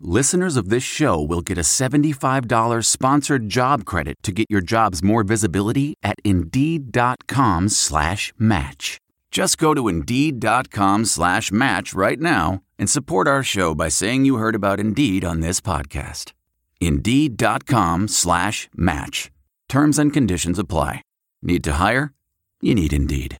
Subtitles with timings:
[0.00, 5.02] listeners of this show will get a $75 sponsored job credit to get your jobs
[5.02, 8.98] more visibility at Indeed.com slash match.
[9.30, 14.36] Just go to Indeed.com slash match right now and support our show by saying you
[14.36, 16.32] heard about Indeed on this podcast.
[16.80, 19.30] Indeed.com slash match.
[19.68, 21.02] Terms and conditions apply.
[21.42, 22.12] Need to hire?
[22.60, 23.36] You need Indeed.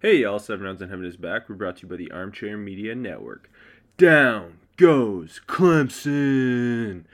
[0.00, 1.48] Hey, y'all, Seven Rounds in Heaven is back.
[1.48, 3.50] We're brought to you by the Armchair Media Network.
[3.96, 7.04] Down goes Clemson!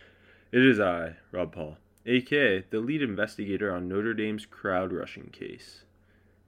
[0.50, 5.84] It is I, Rob Paul, aka the lead investigator on Notre Dame's crowd rushing case.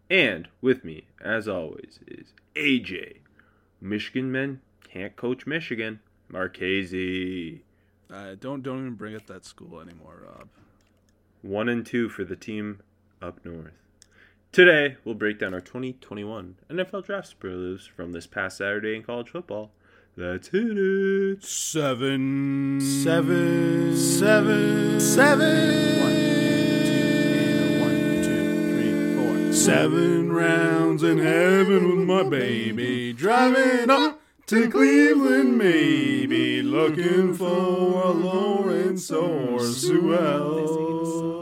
[0.09, 3.19] And with me, as always, is AJ.
[3.81, 6.01] Michigan men can't coach Michigan.
[6.28, 7.62] Marchese.
[8.11, 10.48] Uh, don't don't even bring up that school anymore, Rob.
[11.42, 12.81] One and two for the team
[13.20, 13.73] up north.
[14.51, 19.29] Today, we'll break down our 2021 NFL Draft superlatives from this past Saturday in college
[19.31, 19.73] football.
[20.14, 21.42] Let's hit it.
[21.42, 23.96] Seven, Seven.
[23.96, 26.00] seven, seven.
[26.02, 26.12] One,
[26.84, 29.14] two, and one, two, three,
[29.46, 29.52] four.
[29.55, 33.14] Seven rounds in heaven with my baby.
[33.14, 36.60] Driving up to Cleveland, maybe.
[36.60, 41.42] Looking for a Lawrence or Sewell.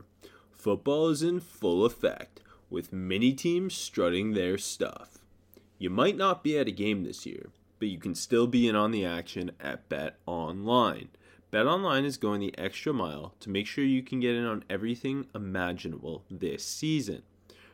[0.61, 2.39] Football is in full effect,
[2.69, 5.17] with many teams strutting their stuff.
[5.79, 7.49] You might not be at a game this year,
[7.79, 11.09] but you can still be in on the action at Bet Online.
[11.49, 14.63] Bet Online is going the extra mile to make sure you can get in on
[14.69, 17.23] everything imaginable this season.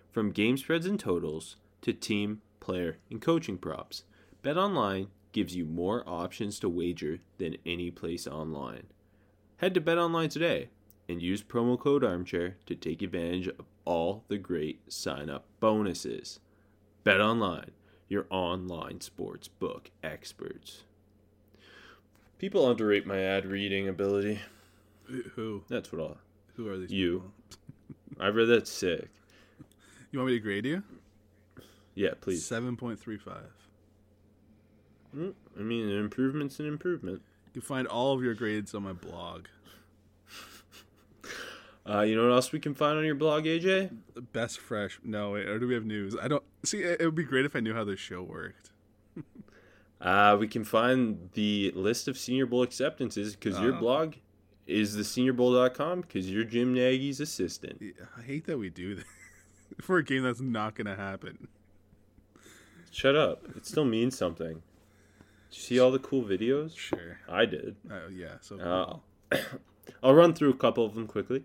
[0.09, 4.03] From game spreads and totals to team, player, and coaching props,
[4.43, 8.87] Bet Online gives you more options to wager than any place online.
[9.57, 10.69] Head to Bet Online today
[11.09, 16.39] and use promo code armchair to take advantage of all the great sign up bonuses.
[17.03, 17.71] Bet Online,
[18.09, 20.83] your online sports book experts.
[22.37, 24.41] People underrate my ad reading ability.
[25.35, 25.63] Who?
[25.69, 26.17] That's what I'll.
[26.55, 26.91] Who are these?
[26.91, 27.31] You.
[28.19, 29.09] I read that sick.
[30.11, 30.83] You want me to grade you?
[31.95, 32.45] Yeah, please.
[32.45, 33.51] Seven point three five.
[35.15, 37.21] Mm, I mean, an improvement's an improvement.
[37.47, 39.45] You can find all of your grades on my blog.
[41.89, 43.91] Uh, you know what else we can find on your blog, AJ?
[44.13, 44.99] The best fresh.
[45.03, 46.15] No, wait, or do we have news?
[46.21, 46.79] I don't see.
[46.83, 48.71] It would be great if I knew how this show worked.
[49.99, 53.79] Uh, we can find the list of Senior Bowl acceptances because your Oh.
[53.79, 54.13] blog
[54.67, 57.81] is the seniorbowl.com because you're Jim Nagy's assistant.
[58.15, 59.05] I hate that we do this
[59.81, 61.47] for a game that's not going to happen.
[62.91, 63.43] Shut up.
[63.55, 64.61] It still means something.
[65.49, 66.77] Did you see all the cool videos?
[66.77, 67.17] Sure.
[67.27, 67.75] I did.
[67.91, 68.33] Oh yeah.
[68.41, 68.85] So Uh,
[69.31, 69.39] cool.
[70.03, 71.43] I'll run through a couple of them quickly.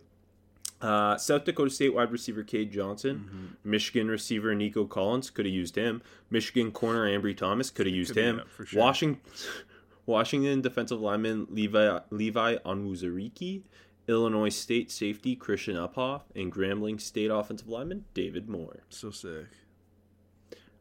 [0.83, 5.77] Uh, South Dakota State wide receiver Cade Johnson, Michigan receiver Nico Collins could have used
[5.77, 6.03] him.
[6.29, 8.43] Michigan corner Ambry Thomas could have used Could- him.
[8.67, 8.81] sure.
[8.81, 9.21] Washington,
[10.07, 13.63] Washington defensive lineman Levi Levi Onwuzurike,
[14.09, 18.81] Illinois State safety Christian Uphoff, and Grambling State offensive lineman David Moore.
[18.89, 19.47] so sick.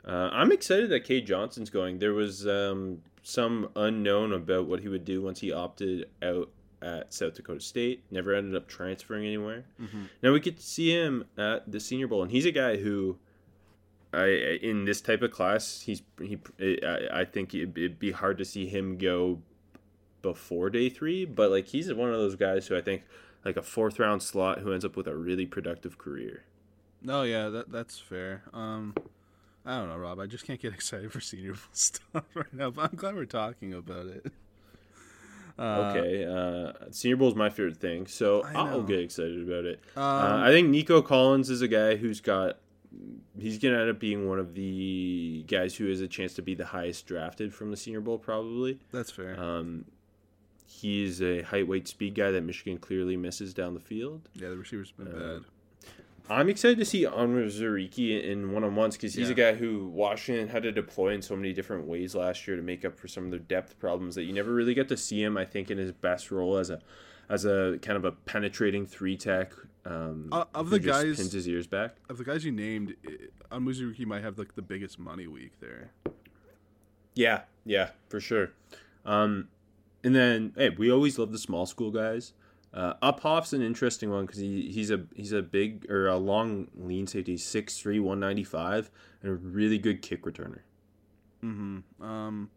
[0.04, 2.00] Uh, I'm excited that Cade Johnson's going.
[2.00, 6.50] There was um, some unknown about what he would do once he opted out
[6.82, 8.04] at South Dakota State.
[8.12, 9.66] Never ended up transferring anywhere.
[10.24, 13.18] Now we get to see him at the Senior Bowl, and he's a guy who,
[14.14, 16.40] I in this type of class, he's he.
[16.60, 19.40] I, I think it'd, it'd be hard to see him go
[20.22, 23.04] before day three, but like he's one of those guys who I think
[23.46, 26.44] like a fourth round slot who ends up with a really productive career.
[27.02, 28.44] No, yeah, that that's fair.
[28.54, 28.94] Um,
[29.66, 30.20] I don't know, Rob.
[30.20, 32.70] I just can't get excited for Senior Bowl stuff right now.
[32.70, 34.32] But I'm glad we're talking about it.
[35.60, 39.80] Uh, Okay, uh, Senior Bowl is my favorite thing, so I'll get excited about it.
[39.96, 42.58] Um, uh, I think Nico Collins is a guy who's got.
[43.40, 46.54] He's gonna end up being one of the guys who has a chance to be
[46.56, 48.80] the highest drafted from the Senior Bowl, probably.
[48.92, 49.40] That's fair.
[49.40, 49.86] Um,
[50.68, 54.28] he's a height, weight, speed guy that Michigan clearly misses down the field.
[54.34, 55.42] yeah, the receiver's been uh, bad.
[56.32, 60.48] I'm excited to see Onwuzurike in one on ones because he's a guy who Washington
[60.48, 63.26] had to deploy in so many different ways last year to make up for some
[63.26, 65.36] of their depth problems that you never really get to see him.
[65.36, 66.80] I think in his best role as a
[67.30, 69.52] as a kind of a penetrating three tech.
[69.86, 71.96] Um, Uh, of the guys- pins his ears back.
[72.10, 72.96] Of the guys you named,
[73.52, 75.92] Onwuzurike might have like the biggest money week there.
[77.14, 78.52] Yeah, yeah, for sure.
[79.06, 79.50] Um,
[80.04, 82.32] and then hey, we always love the small school guys.
[82.74, 86.68] Uh, Uphoff's an interesting one because he, he's a he's a big or a long
[86.76, 88.90] lean safety, 6'3", 195,
[89.22, 90.60] and a really good kick returner.
[91.44, 92.02] Mm-hmm.
[92.02, 92.50] Um,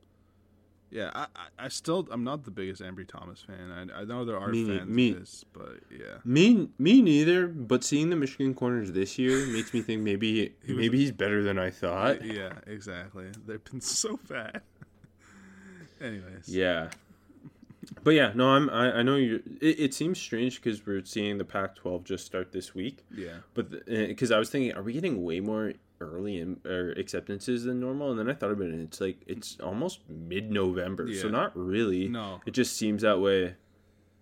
[0.91, 3.91] yeah, I, I, I still I'm not the biggest Ambry Thomas fan.
[3.93, 7.49] I, I know there are Me fans me- of this, but yeah, Me me neither,
[7.49, 11.59] but seeing the Michigan corners this year makes me think maybe maybe he's better than
[11.59, 12.25] I thought.
[12.25, 13.27] yeah, exactly.
[13.47, 14.63] They've been so bad.
[16.01, 16.91] Anyways, Yeah.
[18.03, 18.69] But yeah, no, I'm.
[18.71, 19.43] I, I know you.
[19.61, 23.05] It, it seems strange because we're seeing the Pac-12 just start this week.
[23.15, 27.65] yeah, But because I was thinking, are we getting way more early in, or acceptances
[27.65, 28.11] than normal?
[28.11, 32.09] And then I thought about it, and it's like it's almost mid-November, so not really.
[32.09, 32.41] No.
[32.47, 33.55] it just seems that way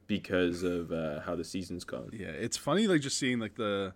[0.06, 2.10] because of uh, how the season's gone.
[2.12, 2.28] yeah.
[2.28, 3.94] It's funny like just seeing like the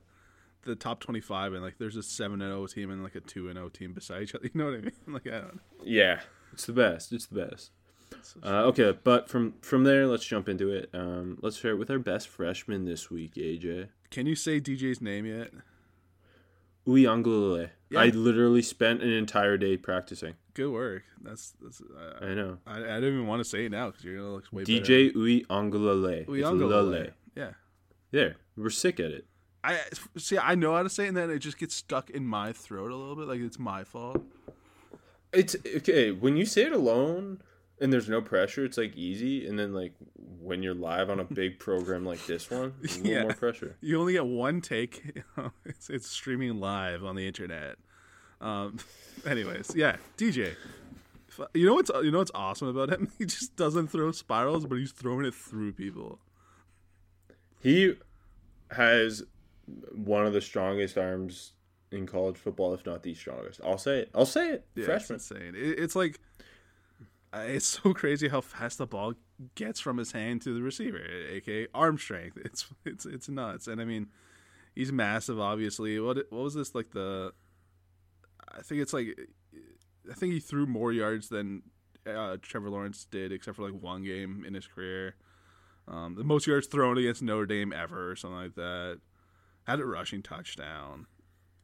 [0.62, 3.20] the top twenty five and like there's a seven and zero team and like a
[3.20, 4.44] two and zero team beside each other.
[4.52, 4.92] You know what I mean?
[5.06, 5.60] Like I don't.
[5.84, 6.20] Yeah,
[6.52, 7.12] it's the best.
[7.12, 7.70] It's the best.
[8.44, 10.90] Uh, okay, but from from there, let's jump into it.
[10.92, 13.88] Um, let's start with our best freshman this week, AJ.
[14.10, 15.50] Can you say DJ's name yet?
[16.86, 17.70] Uiagalelei.
[17.90, 18.00] Yeah.
[18.00, 20.34] I literally spent an entire day practicing.
[20.54, 21.02] Good work.
[21.20, 21.80] That's that's.
[21.80, 22.58] Uh, I know.
[22.66, 24.80] I, I don't even want to say it now because you're gonna look way better.
[24.80, 26.20] DJ Uiagalelei.
[26.20, 26.54] It's better.
[26.54, 27.08] Lele.
[27.34, 27.50] Yeah.
[28.12, 29.26] There, we're sick at it.
[29.64, 29.80] I
[30.16, 30.38] see.
[30.38, 32.92] I know how to say it, and then it just gets stuck in my throat
[32.92, 33.26] a little bit.
[33.26, 34.22] Like it's my fault.
[35.32, 37.42] It's okay when you say it alone
[37.80, 38.64] and there's no pressure.
[38.64, 39.92] It's like easy, and then like
[40.40, 43.22] when you're live on a big program like this one, a little Yeah.
[43.24, 43.76] more pressure.
[43.80, 45.22] You only get one take.
[45.64, 47.76] it's it's streaming live on the internet.
[48.40, 48.78] Um.
[49.26, 50.54] Anyways, yeah, DJ.
[51.52, 53.10] You know what's you know what's awesome about him?
[53.18, 56.18] He just doesn't throw spirals, but he's throwing it through people.
[57.60, 57.94] He
[58.70, 59.22] has
[59.94, 61.52] one of the strongest arms
[61.90, 63.60] in college football, if not the strongest.
[63.64, 64.10] I'll say it.
[64.14, 64.66] I'll say it.
[64.74, 65.16] Yeah, Freshman.
[65.16, 65.54] it's insane.
[65.56, 66.20] It, it's like
[67.34, 69.14] it's so crazy how fast the ball
[69.54, 71.00] gets from his hand to the receiver,
[71.30, 72.38] aka arm strength.
[72.44, 73.66] It's it's it's nuts.
[73.66, 74.08] And I mean,
[74.74, 75.38] he's massive.
[75.40, 77.32] Obviously, what what was this like the?
[78.56, 79.18] I think it's like
[80.10, 81.62] I think he threw more yards than
[82.06, 85.16] uh, Trevor Lawrence did, except for like one game in his career.
[85.88, 89.00] Um, the most yards thrown against Notre Dame ever, or something like that.
[89.64, 91.06] Had a rushing touchdown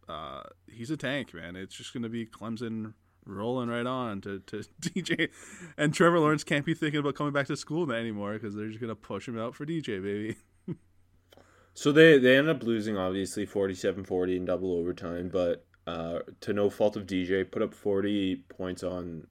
[0.09, 1.57] uh, he's a tank, man.
[1.57, 5.29] It's just going to be Clemson rolling right on to, to DJ.
[5.77, 8.81] And Trevor Lawrence can't be thinking about coming back to school anymore because they're just
[8.81, 10.37] going to push him out for DJ, baby.
[11.75, 16.69] So they they end up losing obviously 47-40 in double overtime, but uh, to no
[16.69, 19.27] fault of DJ, put up 40 points on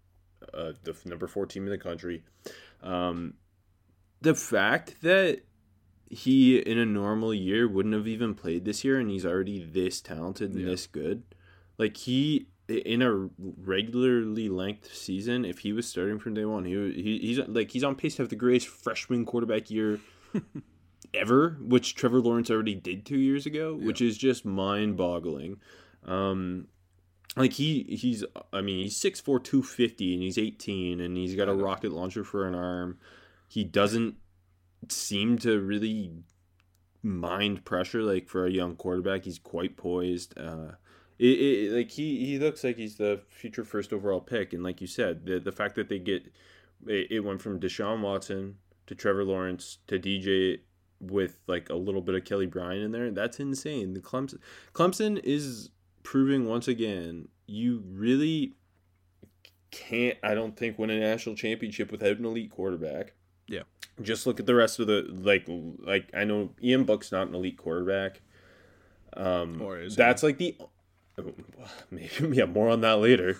[0.51, 2.23] uh, the number 4 team in the country.
[2.81, 3.35] Um,
[4.21, 5.41] the fact that
[6.09, 10.01] he in a normal year wouldn't have even played this year and he's already this
[10.01, 10.69] talented and Yeah.
[10.69, 11.21] this good.
[11.77, 12.47] Like he
[12.79, 17.39] in a regularly length season, if he was starting from day one, he, he he's
[17.47, 19.99] like he's on pace to have the greatest freshman quarterback year
[21.13, 25.59] ever, which Trevor Lawrence already did two years ago, which is just mind boggling.
[26.05, 26.67] Um,
[27.35, 31.53] like he he's I mean he's 6'4", 250 and he's eighteen and he's got a
[31.53, 32.97] rocket launcher for an arm.
[33.47, 34.15] He doesn't
[34.89, 36.11] seem to really
[37.03, 39.25] mind pressure like for a young quarterback.
[39.25, 40.37] He's quite poised.
[40.37, 40.73] Uh,
[41.21, 44.53] it, it like he he looks like he's the future first overall pick.
[44.53, 46.25] And like you said, the the fact that they get
[46.87, 48.55] it, it went from Deshaun Watson
[48.87, 50.61] to Trevor Lawrence to DJ
[50.99, 53.11] with like a little bit of Kelly Bryant in there.
[53.11, 53.93] That's insane.
[53.93, 54.39] The Clemson
[54.73, 55.69] Clemson is
[56.03, 58.55] proving once again you really
[59.69, 63.13] can't I don't think win a national championship without an elite quarterback.
[63.47, 63.63] Yeah.
[64.01, 67.35] Just look at the rest of the like like I know Ian Book's not an
[67.35, 68.21] elite quarterback.
[69.15, 69.61] Um
[69.95, 70.57] that's like the
[71.91, 73.37] maybe yeah, more on that later.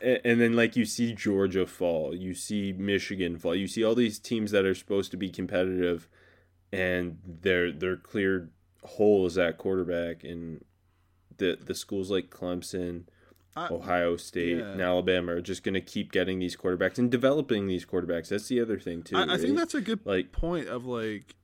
[0.00, 4.18] And then like you see Georgia fall, you see Michigan fall, you see all these
[4.18, 6.08] teams that are supposed to be competitive
[6.72, 8.50] and their their clear
[8.82, 10.64] hole is at quarterback and
[11.36, 13.04] the the schools like Clemson,
[13.56, 14.70] I- Ohio State, yeah.
[14.70, 18.28] and Alabama are just going to keep getting these quarterbacks and developing these quarterbacks.
[18.28, 19.16] That's the other thing too.
[19.16, 21.34] I, I think that's a good Like- point of like.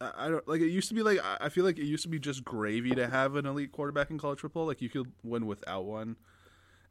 [0.00, 2.18] I don't like it used to be like I feel like it used to be
[2.18, 4.66] just gravy to have an elite quarterback in college football.
[4.66, 6.16] Like you could win without one,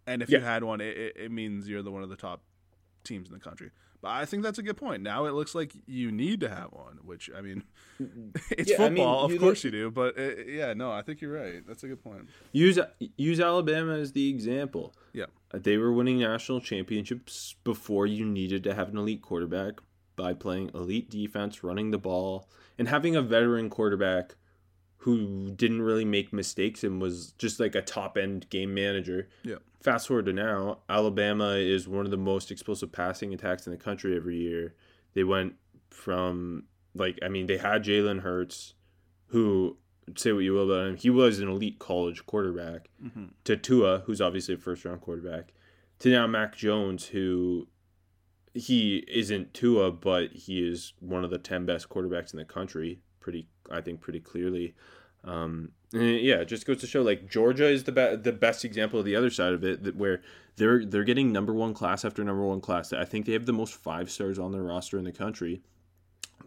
[0.08, 2.42] and if you had one, it, it, it means you're the one of the top
[3.04, 3.70] teams in the country.
[4.02, 5.02] But I think that's a good point.
[5.04, 7.64] Now it looks like you need to have one, which I mean,
[8.52, 9.92] it's Yeah, I mean, football, of course look- you do.
[9.92, 11.66] But uh, yeah, no, I think you're right.
[11.68, 12.30] That's a good point.
[12.52, 12.78] Use
[13.18, 14.94] use Alabama as the example.
[15.14, 19.76] Yeah, They were winning national championships before you needed to have an elite quarterback
[20.16, 22.48] by playing elite defense, running the ball,
[22.78, 24.36] and having a veteran quarterback
[24.98, 29.30] who didn't really make mistakes and was just like a top end game manager.
[29.44, 33.72] yeah, Fast forward to now, Alabama is one of the most explosive passing attacks in
[33.72, 34.74] the country every year.
[35.14, 35.54] They went
[35.92, 36.64] from
[36.96, 38.74] like I mean they had Jalen Hurts,
[39.28, 39.78] who
[40.16, 42.90] say what you will about him, he was an elite college quarterback.
[43.04, 43.26] Mm-hmm.
[43.44, 45.54] To Tua, who's obviously a first round quarterback,
[46.00, 47.68] to now Mac Jones, who
[48.56, 53.00] he isn't Tua, but he is one of the ten best quarterbacks in the country.
[53.20, 54.74] Pretty, I think, pretty clearly.
[55.24, 59.00] Um, yeah, it just goes to show like Georgia is the be- the best example
[59.00, 60.22] of the other side of it, that where
[60.56, 62.94] they're they're getting number one class after number one class.
[62.94, 65.62] I think they have the most five stars on their roster in the country.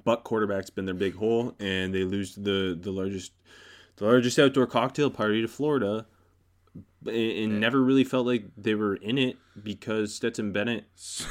[0.04, 3.32] But quarterback's been their big hole, and they lose the the largest
[3.96, 6.06] the largest outdoor cocktail party to Florida,
[7.06, 10.84] and, and never really felt like they were in it because Stetson Bennett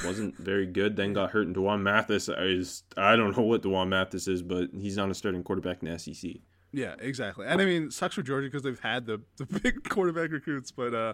[0.06, 0.96] wasn't very good.
[0.96, 4.70] Then got hurt, and Dwan Mathis is I don't know what Dwan Mathis is, but
[4.74, 6.32] he's not a starting quarterback in the SEC.
[6.72, 7.46] yeah, exactly.
[7.48, 10.94] And I mean, sucks for Georgia because they've had the the big quarterback recruits, but
[10.94, 11.14] uh,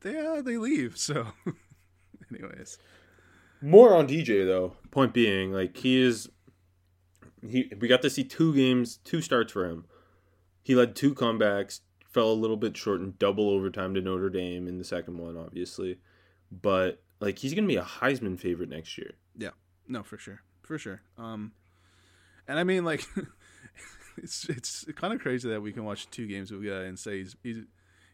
[0.00, 0.96] they uh, they leave.
[0.96, 1.26] So,
[2.34, 2.78] anyways,
[3.60, 4.74] More on DJ though.
[4.90, 6.28] Point being, like he is,
[7.46, 9.84] he we got to see two games, two starts for him.
[10.62, 11.80] He led two comebacks,
[12.12, 15.36] fell a little bit short in double overtime to Notre Dame in the second one,
[15.36, 15.98] obviously,
[16.50, 19.12] but like he's gonna be a Heisman favorite next year.
[19.36, 19.50] yeah,
[19.88, 21.02] no, for sure, for sure.
[21.18, 21.52] Um,
[22.48, 23.06] and I mean, like,
[24.16, 26.98] it's it's kind of crazy that we can watch two games of a guy and
[26.98, 27.58] say he's he's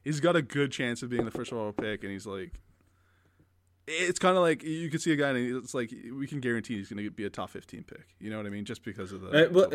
[0.05, 2.53] he's got a good chance of being the first overall pick, and he's like.
[3.89, 6.77] It's kind of like you could see a guy, and it's like we can guarantee
[6.77, 8.17] he's going to be a top fifteen pick.
[8.19, 8.65] You know what I mean?
[8.65, 9.69] Just because of the Uh, well.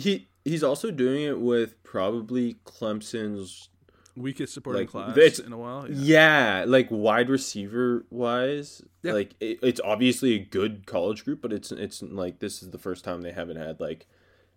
[0.00, 3.68] He he's also doing it with probably Clemson's
[4.16, 5.86] weakest supporting like, class in a while.
[5.90, 9.12] Yeah, like wide receiver wise, Yeah.
[9.12, 12.78] like it, it's obviously a good college group, but it's it's like this is the
[12.78, 14.06] first time they haven't had like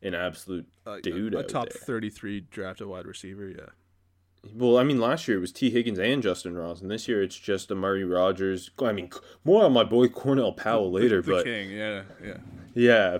[0.02, 1.82] an absolute Uh, dude a, a top there.
[1.82, 3.48] 33 drafted wide receiver.
[3.50, 3.70] Yeah.
[4.54, 7.24] Well, I mean, last year it was Tee Higgins and Justin Ross, and this year
[7.24, 8.70] it's just Amari Rodgers.
[8.82, 9.10] I mean,
[9.46, 11.70] more on my boy Cornell Powell later, The but king.
[11.70, 12.04] Yeah.
[12.22, 12.38] Yeah.
[12.74, 13.18] yeah,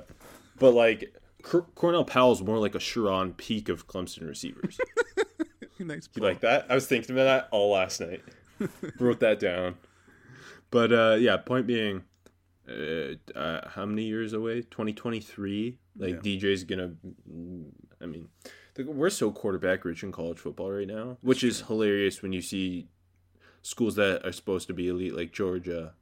[0.60, 4.80] but like Cor- Cornell Powell's more like a Sharon Peak of Clemson receivers.
[5.80, 6.10] nice.
[6.16, 6.66] You like that?
[6.70, 8.24] I was thinking about that all last night.
[9.00, 9.76] Wrote that down.
[10.72, 12.04] But uh, yeah, point being,
[12.68, 14.62] uh, uh, how many years away?
[14.64, 15.78] Twenty twenty three.
[15.98, 16.38] Like Yeah.
[16.40, 16.94] DJ's gonna.
[18.02, 18.30] I mean,
[18.78, 22.88] we're so quarterback rich in college football right now, which is hilarious when you see
[23.62, 25.94] schools that are supposed to be elite, like Georgia,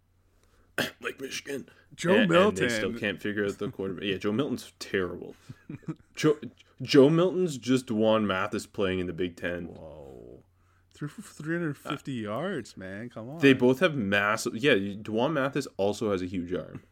[1.02, 1.68] like Michigan.
[1.96, 2.64] Joe and, Milton.
[2.64, 4.04] And they still can't figure out the quarterback.
[4.06, 5.36] Yeah, Joe Milton's terrible.
[6.16, 6.38] Joe,
[6.82, 9.66] Joe Milton's just Dwan Mathis playing in the Big Ten.
[9.66, 10.44] Whoa.
[10.94, 13.10] Threw for 350 yards, man.
[13.10, 13.40] Come on.
[13.40, 14.56] They both have massive.
[14.56, 16.84] Yeah, Dwan Mathis also has a huge arm.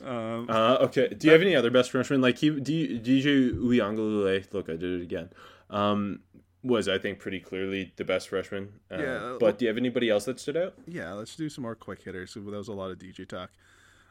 [0.00, 1.08] Um, Uh, okay.
[1.08, 2.20] Do you have any other best freshmen?
[2.20, 4.52] Like he, D, DJ Uyangalule.
[4.52, 5.30] Look, I did it again.
[5.70, 6.20] Um,
[6.62, 8.80] was I think pretty clearly the best freshman.
[8.90, 10.74] Uh, Yeah, But do you have anybody else that stood out?
[10.86, 12.34] yeah, let's do some more quick hitters.
[12.34, 13.50] That was a lot of DJ talk.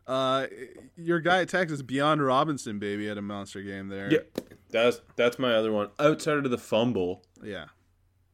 [0.06, 0.48] Uh,
[0.96, 4.10] your guy at Texas, Bijan Robinson, baby, had a monster game there.
[4.12, 4.20] Yeah,
[4.70, 5.90] that's that's my other one.
[6.00, 7.66] Outside of the fumble, Yeah.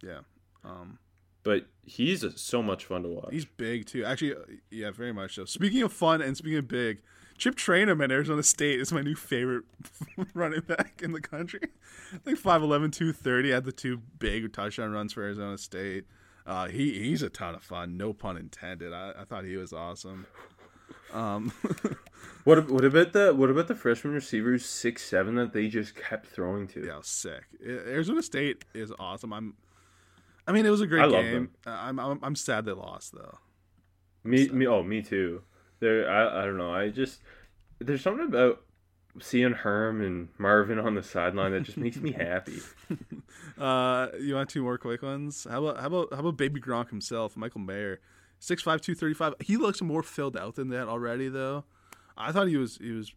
[0.04, 0.20] Yeah.
[0.64, 1.00] Um,
[1.44, 3.30] but he's so much fun to watch.
[3.32, 4.06] He's big too.
[4.06, 4.40] Actually, uh,
[4.70, 5.46] yeah, very much so.
[5.46, 7.02] Speaking of fun and speaking of big,
[7.38, 9.66] Chip Trayanum at Arizona State is my new favorite
[10.34, 11.70] running back in the country.
[12.26, 16.06] Like 5'11", 230, had the two big touchdown runs for Arizona State.
[16.46, 17.98] Uh, he he's a ton of fun.
[17.98, 18.94] No pun intended.
[18.94, 20.26] I, I thought he was awesome.
[21.14, 21.54] Um,
[22.44, 26.28] What what about the what about the freshman receivers six seven that they just kept
[26.28, 26.86] throwing to?
[26.86, 27.44] yeah, sick.
[27.66, 29.32] Arizona State is awesome.
[29.32, 29.54] I'm.
[30.46, 31.52] I mean, it was a great I love game.
[31.66, 33.38] I'm, I'm I'm sad they lost though.
[34.26, 35.42] Me, me, oh, me too.
[35.84, 36.74] There, I, I don't know.
[36.74, 37.20] I just
[37.80, 38.62] there's something about
[39.20, 42.60] seeing Herm and Marvin on the sideline that just makes me happy.
[43.58, 45.46] Uh, you want two more quick ones?
[45.50, 48.00] How about how about how about Baby Gronk himself, Michael Mayer,
[48.40, 49.34] six five two thirty five.
[49.42, 51.66] He looks more filled out than that already, though.
[52.18, 53.12] I thought he was he was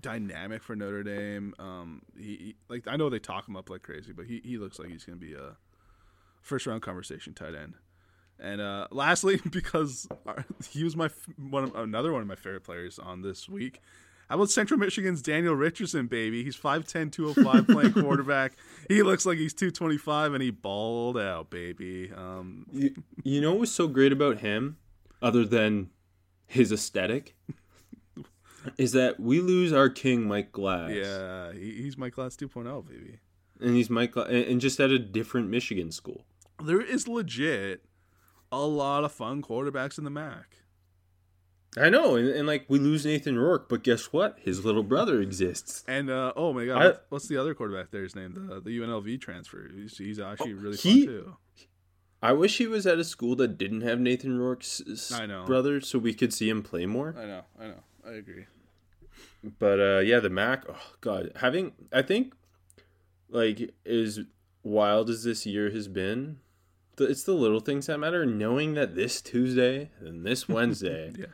[0.00, 1.54] dynamic for Notre Dame.
[1.58, 4.56] Um, he, he- like I know they talk him up like crazy, but he, he
[4.58, 5.56] looks like he's gonna be a
[6.42, 7.74] first round conversation tight end.
[8.40, 10.08] And uh, lastly, because
[10.70, 13.80] he was my one of, another one of my favorite players on this week.
[14.28, 16.44] How about Central Michigan's Daniel Richardson, baby?
[16.44, 18.52] He's 5'10", 205, playing quarterback.
[18.88, 22.12] He looks like he's 225, and he balled out, baby.
[22.16, 22.94] Um, You,
[23.24, 24.76] you know what was so great about him?
[25.20, 25.90] other than
[26.46, 27.34] his aesthetic,
[28.78, 30.92] is that we lose our king Mike Glass.
[30.92, 33.18] Yeah, he, he's Mike Glass 2.0, baby.
[33.60, 36.24] and he's Mike and just at a different Michigan school.
[36.62, 37.84] There is legit
[38.52, 40.56] a lot of fun quarterbacks in the MAC.
[41.78, 44.38] I know, and, and like we lose Nathan Rourke, but guess what?
[44.40, 45.84] His little brother exists.
[45.86, 48.34] And uh, oh my god, I- what's- the other quarterback there's name?
[48.34, 49.70] The the UNLV transfer.
[49.72, 51.36] He's, he's actually really Oh, he- fun too.
[52.22, 55.44] I wish he was at a school that didn't have Nathan Rourke's s- I know.
[55.46, 57.14] brother, so we could see him play more.
[57.18, 58.44] I know, I know, I agree.
[59.58, 60.64] But uh, yeah, the MAC.
[60.68, 62.34] Oh God, having I think
[63.30, 64.20] like as
[64.64, 66.40] wild as this year has been,
[67.00, 68.24] the, it's the little things that matter.
[68.24, 71.26] Knowing that this Tuesday and this Wednesday, Yeah.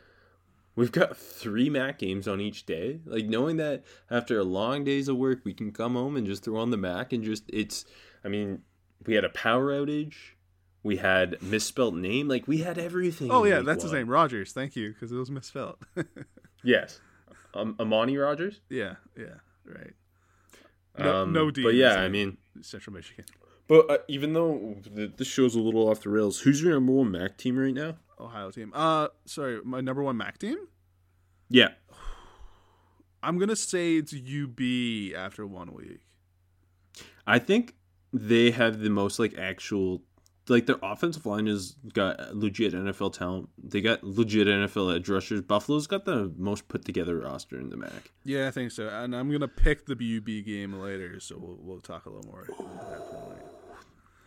[0.75, 2.99] we've got three MAC games on each day.
[3.05, 6.43] Like knowing that after a long days of work, we can come home and just
[6.43, 7.85] throw on the MAC and just it's.
[8.25, 8.63] I mean,
[9.05, 10.15] we had a power outage.
[10.83, 12.27] We had misspelt name.
[12.27, 13.29] Like we had everything.
[13.31, 14.01] Oh yeah, that's his one.
[14.01, 14.51] name, Rogers.
[14.53, 15.77] Thank you, because it was misspelled.
[16.63, 16.99] Yes,
[17.53, 18.59] um, Amani Rogers.
[18.69, 19.93] yeah, yeah, right.
[20.97, 21.61] No, Um, no D.
[21.63, 22.37] But yeah, his I mean.
[22.61, 23.25] Central Michigan,
[23.67, 26.93] But uh, even though th- this show's a little off the rails, who's your number
[26.93, 27.95] one MAC team right now?
[28.19, 28.71] Ohio team.
[28.73, 30.57] Uh, sorry, my number one MAC team.
[31.49, 31.69] Yeah,
[33.21, 36.01] I'm gonna say it's UB after one week.
[37.25, 37.75] I think
[38.13, 40.03] they have the most like actual,
[40.47, 43.49] like their offensive line has got legit NFL talent.
[43.61, 45.41] They got legit NFL edge rushers.
[45.41, 48.11] Buffalo's got the most put together roster in the MAC.
[48.23, 48.87] Yeah, I think so.
[48.87, 52.47] And I'm gonna pick the UB game later, so we'll, we'll talk a little more.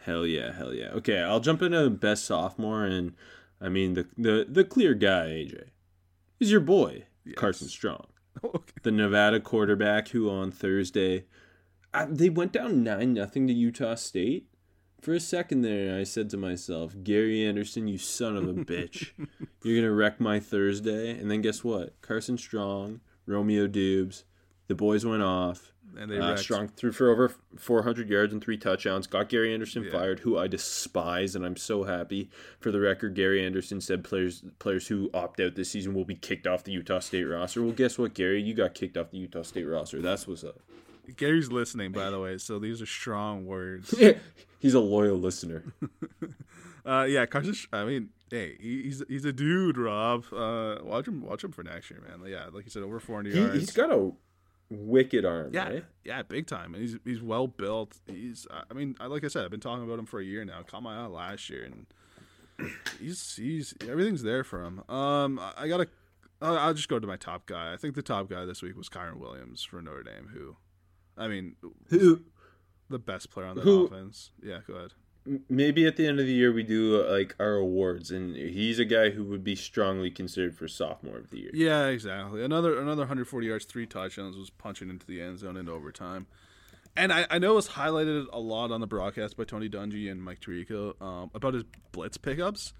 [0.00, 0.16] At that point.
[0.16, 0.88] Hell yeah, hell yeah.
[0.88, 3.14] Okay, I'll jump into best sophomore, and
[3.60, 5.64] I mean the the the clear guy AJ
[6.38, 7.04] is your boy
[7.36, 8.06] Carson Strong.
[8.44, 8.72] okay.
[8.82, 11.24] the Nevada quarterback who on Thursday
[11.92, 14.46] I, they went down nine nothing to Utah State.
[15.00, 19.10] For a second there, I said to myself, "Gary Anderson, you son of a bitch,
[19.64, 22.00] you're gonna wreck my Thursday." And then guess what?
[22.02, 24.24] Carson Strong, Romeo Doubs,
[24.68, 25.72] the boys went off.
[25.98, 26.40] And they Uh, wrecked.
[26.40, 29.06] Strong threw for over 400 yards and three touchdowns.
[29.06, 29.90] Got Gary Anderson Yeah.
[29.92, 32.30] fired, who I despise, and I'm so happy.
[32.60, 36.14] For the record, Gary Anderson said players players who opt out this season will be
[36.14, 37.62] kicked off the Utah State roster.
[37.62, 38.42] Well, guess what, Gary?
[38.42, 40.00] You got kicked off the Utah State roster.
[40.00, 40.60] That's what's up.
[41.16, 43.92] Gary's listening, by the way, so these are strong words.
[44.60, 45.64] He's a loyal listener.
[46.82, 47.54] Uh, yeah, Carson.
[47.74, 50.24] I mean, hey, he's he's a dude, Rob.
[50.32, 52.26] Uh, watch him, watch him for next year, man.
[52.26, 53.54] Yeah, like you said, over 400 He, yards.
[53.54, 54.12] he's got a
[54.70, 55.84] wicked arm, yeah, right?
[56.04, 56.74] yeah, big time.
[56.74, 57.96] And he's he's well built.
[58.06, 60.62] He's, I mean, like I said, I've been talking about him for a year now.
[60.62, 61.86] Caught my eye last year, and
[63.00, 64.82] he's he's everything's there for him.
[64.88, 65.88] Um, I- I gotta.
[66.42, 67.72] I'll I'll just go to my top guy.
[67.72, 70.56] I think the top guy this week was Kyren Williams for Notre Dame, who,
[71.18, 71.56] I mean,
[71.88, 72.22] Who
[72.88, 74.30] the best player on that Who- offense.
[74.42, 74.92] Yeah, go ahead.
[75.48, 78.84] Maybe at the end of the year we do like our awards, and he's a
[78.84, 81.50] guy who would be strongly considered for sophomore of the year.
[81.52, 82.42] Yeah, exactly.
[82.44, 86.26] Another another 140 yards, three touchdowns, was punching into the end zone in overtime.
[86.96, 90.10] And I, I know it was highlighted a lot on the broadcast by Tony Dungy
[90.10, 92.72] and Mike Tirico um, about his blitz pickups.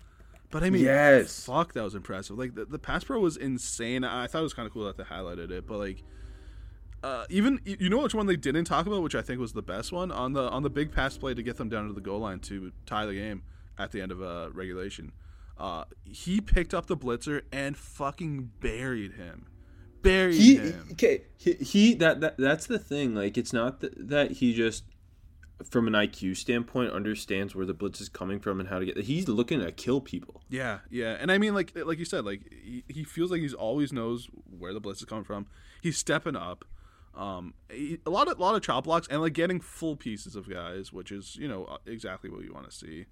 [0.50, 1.44] But I mean, Yes.
[1.44, 2.36] fuck, that was impressive.
[2.36, 4.02] Like the, the pass pro was insane.
[4.02, 5.64] I thought it was kind of cool that they highlighted it.
[5.64, 6.02] But like,
[7.02, 9.62] uh, even you know which one they didn't talk about, which I think was the
[9.62, 12.00] best one on the on the big pass play to get them down to the
[12.00, 13.42] goal line to tie the game
[13.78, 15.12] at the end of uh, regulation.
[15.58, 19.46] Uh, he picked up the blitzer and fucking buried him.
[20.02, 20.88] Buried he him.
[20.92, 24.84] okay he, he that, that that's the thing like it's not that, that he just
[25.68, 28.96] from an IQ standpoint understands where the blitz is coming from and how to get
[28.96, 32.40] he's looking to kill people Yeah, yeah, and I mean, like, like you said, like
[32.50, 35.46] he, he feels like he's always knows where the blitz is coming from.
[35.80, 36.64] He's stepping up.
[37.14, 40.92] Um, a lot of lot of chop blocks and like getting full pieces of guys,
[40.92, 43.06] which is you know uh, exactly what you want to see.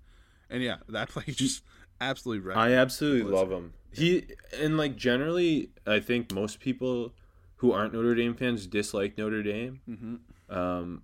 [0.49, 1.63] And yeah, that play just
[2.01, 2.59] absolutely wrecked.
[2.59, 4.25] I absolutely love him he
[4.61, 7.13] and like generally I think most people
[7.57, 10.55] who aren't Notre Dame fans dislike Notre Dame Mm-hmm.
[10.57, 11.03] um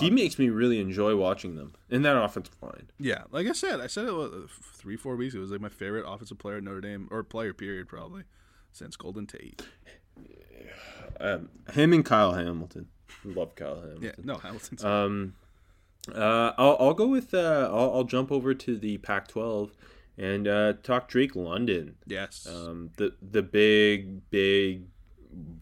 [0.00, 3.80] he makes me really enjoy watching them in that offensive line yeah, like I said,
[3.80, 5.34] I said it was, uh, three four weeks.
[5.34, 8.24] It was like my favorite offensive player at Notre Dame or player period probably
[8.72, 9.62] since Golden Tate.
[11.20, 12.88] Um, him and Kyle Hamilton
[13.24, 14.84] love Kyle Hamilton Yeah, no Hamilton's.
[14.84, 15.34] Um,
[16.14, 19.70] uh, I'll, I'll go with uh, I'll, I'll jump over to the Pac-12
[20.18, 21.96] and uh, talk Drake London.
[22.06, 22.46] yes.
[22.50, 24.84] Um, the the big big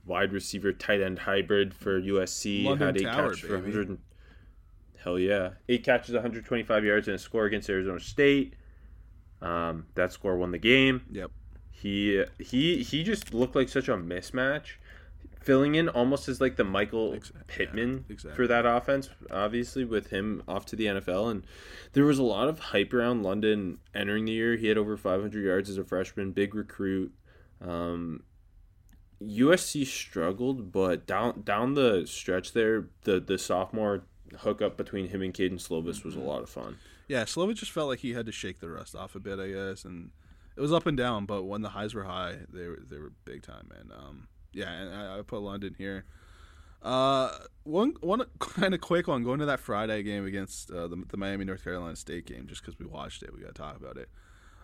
[0.05, 3.62] wide receiver tight end hybrid for USC London had eight Tower, catches for baby.
[3.77, 3.88] 100.
[3.91, 3.99] and-
[5.03, 8.55] Hell yeah, eight catches, 125 yards, and a score against Arizona State.
[9.41, 11.33] Um, that score won the game yep.
[11.83, 14.77] He he he just looked like such a mismatch.
[15.40, 18.37] filling in almost as like the Michael Ex- yeah, Pittman exactly.
[18.37, 21.29] for that offense, obviously with him off to the NFL.
[21.33, 21.45] And
[21.95, 24.55] there was a lot of hype around London entering the year.
[24.57, 27.12] He had over 500 yards as a freshman, big recruit.
[27.61, 28.23] Um,
[29.21, 34.05] USC struggled, but down down the stretch there, the the sophomore
[34.38, 36.77] hookup between him and Kedon Slovis was a lot of fun.
[37.09, 39.49] Yeah, Slovis just felt like he had to shake the rust off a bit, I
[39.49, 40.11] guess, and
[40.57, 41.27] it was up and down.
[41.27, 43.91] But when the highs were high, they were they were big time, man.
[43.97, 46.05] Um, yeah, and I, I put London here.
[46.83, 47.31] Uh,
[47.65, 51.17] one one kind of quick one going to that Friday game against uh, the, the
[51.17, 53.97] Miami North Carolina State game, just because we watched it, we got to talk about
[53.97, 54.09] it.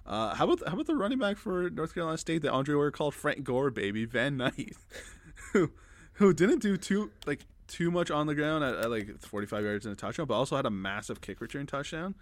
[0.05, 2.91] Uh, how about how about the running back for North Carolina State that Andre Ware
[2.91, 4.73] called Frank Gore, baby Bam Knight,
[5.53, 5.71] who
[6.15, 9.87] who didn't do too like too much on the ground at, at like 45 yards
[9.87, 12.15] and a touchdown, but also had a massive kick return touchdown.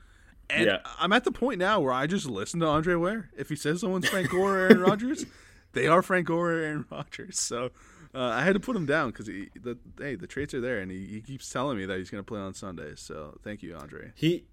[0.48, 0.78] And Yeah.
[0.98, 3.30] I'm at the point now where I just listen to Andre Ware.
[3.37, 5.26] If he says someone's Frank Gore or Aaron Rodgers,
[5.72, 7.38] they are Frank Gore or Aaron Rodgers.
[7.40, 7.70] So
[8.14, 10.90] uh, I had to put him down because the hey the traits are there, and
[10.90, 12.92] he, he keeps telling me that he's going to play on Sunday.
[12.96, 14.12] So thank you, Andre.
[14.14, 14.46] He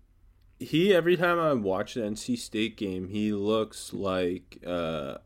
[0.60, 5.17] he every time I watch the NC State game, he looks like uh,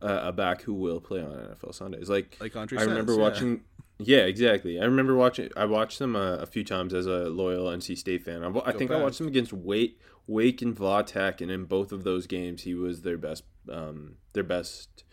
[0.00, 2.08] a back who will play on NFL Sundays.
[2.08, 3.22] Like Like Andre I remember says, yeah.
[3.22, 3.50] watching.
[3.52, 3.58] Yeah,
[4.04, 4.80] exactly.
[4.80, 5.50] I remember watching.
[5.56, 8.42] I watched them uh, a few times as a loyal NC State fan.
[8.42, 12.04] I, I think I watched them against Wake, Wake and Vautech, and in both of
[12.04, 15.04] those games, he was their best, um, their best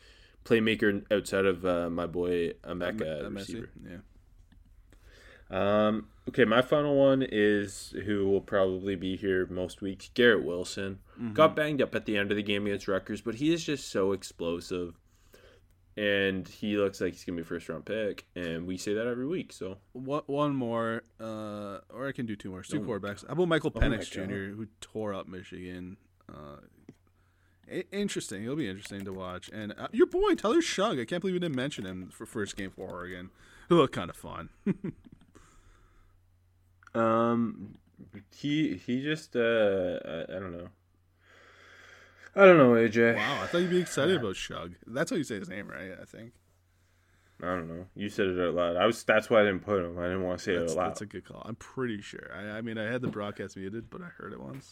[0.45, 3.69] playmaker outside of uh, my boy Emeka, Uh, Emezie, receiver.
[3.85, 3.97] yeah.
[5.49, 10.09] Um, okay, my final one is who will probably be here most weeks.
[10.13, 10.99] Garrett Wilson
[11.33, 13.89] got banged up at the end of the game against Rutgers, but he is just
[13.89, 14.95] so explosive,
[15.97, 19.07] and he looks like he's gonna be a first round pick, and we say that
[19.07, 19.51] every week.
[19.51, 22.61] So One, one more, uh, or I can do two more.
[22.61, 22.85] Two Oh.
[22.85, 23.25] quarterbacks.
[23.27, 24.29] How about Michael Oh Penix God.
[24.29, 25.97] Jr., who tore up Michigan?
[26.31, 26.57] Uh,
[27.91, 28.43] interesting.
[28.43, 29.49] He'll be interesting to watch.
[29.51, 31.01] And uh, your boy Tyler Shough.
[31.01, 33.29] I can't believe we didn't mention him for first game for Oregon.
[33.67, 34.49] He looked kind of fun.
[36.95, 37.75] Um,
[38.35, 40.69] he he just uh, I, I don't know.
[42.37, 43.15] I don't know, AJ.
[43.15, 44.75] wow, I thought you'd be excited about Shough.
[44.85, 45.91] That's how you say his name, right?
[45.99, 46.33] I think
[47.41, 47.85] I don't know.
[47.95, 48.77] You said it out loud.
[48.77, 49.03] I was.
[49.03, 49.97] That's why I didn't put him.
[49.99, 50.89] I didn't want to say it that's, out loud.
[50.89, 51.43] that's a good call.
[51.45, 52.31] I'm pretty sure.
[52.35, 54.71] I, I mean, I had the broadcast muted, but I heard it once.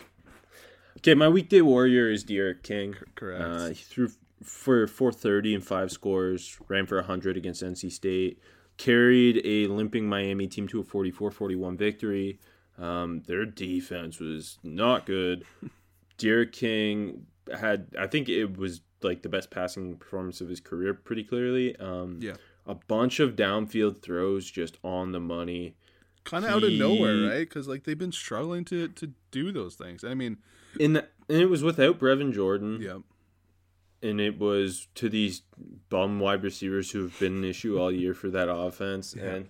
[0.98, 2.96] Okay, my weekday warrior is D'Eriq King.
[3.16, 3.44] correct.
[3.44, 4.10] Uh, he threw
[4.42, 8.40] for 430 and five scores, ran for 100 against NC State,
[8.78, 12.40] carried a limping Miami team to a 44-41 victory.
[12.78, 15.46] Um, their defense was not good.
[16.18, 20.94] D'Eriq King had, I think it was like the best passing performance of his career,
[20.94, 21.76] pretty clearly.
[21.78, 22.36] Um, Yeah.
[22.66, 25.76] a bunch of downfield throws just on the money.
[26.24, 27.40] kind of out of nowhere, right?
[27.48, 30.04] Because like they've been struggling to to do those things.
[30.04, 30.38] I mean,
[30.80, 32.80] In the, and it was without Brevin Jordan.
[32.82, 32.98] yeah,
[34.02, 35.44] and it was to these
[35.90, 39.14] bum wide receivers who have been an issue all year for that offense.
[39.14, 39.50] And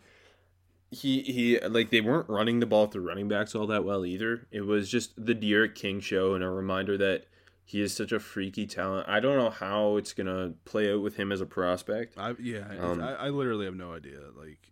[0.91, 4.47] he he like they weren't running the ball through running backs all that well either.
[4.51, 7.25] It was just the D'Eriq King show and a reminder that
[7.67, 9.09] he is such a freaky talent.
[9.09, 12.17] I don't know how it's gonna play out with him as a prospect.
[12.17, 14.19] I yeah, Um, I, I literally have no idea.
[14.37, 14.71] Like,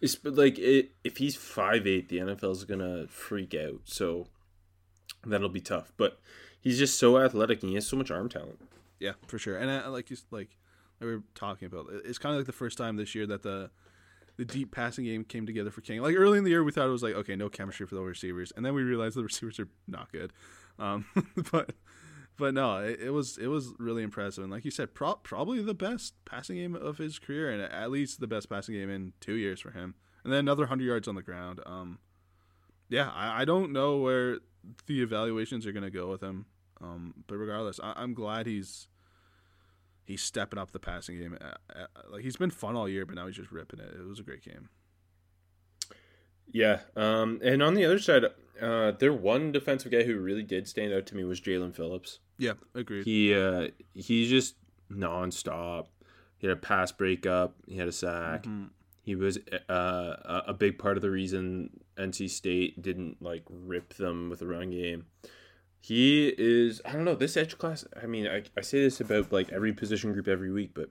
[0.00, 3.82] It's but like it, if he's five eight, the NFL is gonna freak out.
[3.84, 4.26] So
[5.26, 5.92] that'll be tough.
[5.98, 6.18] But
[6.60, 8.60] he's just so athletic and he has so much arm talent.
[8.98, 9.56] yeah, for sure.
[9.58, 10.56] And I, like you like
[11.00, 13.42] like we were talking about, it's kind of like the first time this year that
[13.42, 13.70] the
[14.36, 16.00] the deep passing game came together for King.
[16.00, 18.00] Like early in the year, we thought it was like okay, no chemistry for the
[18.00, 20.32] receivers, and then we realized the receivers are not good.
[20.78, 21.04] Um,
[21.52, 21.74] but
[22.40, 25.62] but no, it, it was it was really impressive, and like you said, pro- probably
[25.62, 29.12] the best passing game of his career, and at least the best passing game in
[29.20, 29.94] two years for him.
[30.24, 31.60] And then another hundred yards on the ground.
[31.64, 31.98] Um,
[32.88, 34.38] yeah, I, I don't know where
[34.86, 36.46] the evaluations are going to go with him.
[36.80, 38.88] Um, but regardless, I, I'm glad he's
[40.04, 41.38] he's stepping up the passing game.
[42.10, 43.94] Like he's been fun all year, but now he's just ripping it.
[43.94, 44.68] It was a great game.
[46.52, 48.24] Yeah, um, and on the other side,
[48.60, 52.18] uh, their one defensive guy who really did stand out to me was Jaelan Phillips.
[52.40, 53.04] Yeah, agreed.
[53.04, 54.54] He uh, he's just
[54.90, 55.86] nonstop.
[56.38, 57.54] He had a pass breakup.
[57.68, 58.44] He had a sack.
[58.44, 58.70] Mhm.
[59.02, 63.94] He was uh, a a big part of the reason NC State didn't like rip
[63.94, 65.04] them with the run game.
[65.82, 67.84] He is I don't know this edge class.
[68.02, 70.90] I mean I, I say this about like every position group every week, but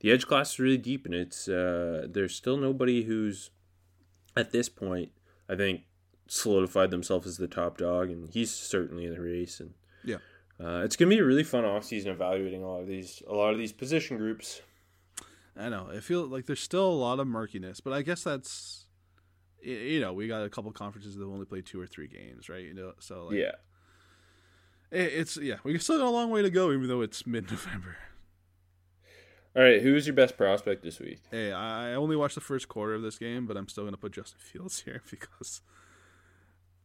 [0.00, 3.50] the edge class is really deep, and it's uh, there's still nobody who's
[4.36, 5.10] at this point
[5.48, 5.82] I think
[6.28, 9.60] solidified themselves as the top dog, and he's certainly in the race.
[9.60, 10.18] And Yeah.
[10.62, 13.52] Uh, it's gonna be a really fun offseason evaluating a lot of these a lot
[13.52, 14.60] of these position groups.
[15.56, 15.88] I know.
[15.92, 18.86] I feel like there's still a lot of murkiness, but I guess that's
[19.62, 22.62] you know we got a couple conferences that only play two or three games, right?
[22.62, 23.52] You know, so like, yeah.
[24.90, 27.50] it, it's yeah we still got a long way to go, even though it's mid
[27.50, 27.96] November.
[29.56, 31.20] All right, who's your best prospect this week?
[31.30, 34.12] Hey, I only watched the first quarter of this game, but I'm still gonna put
[34.12, 35.62] Justin Fields here because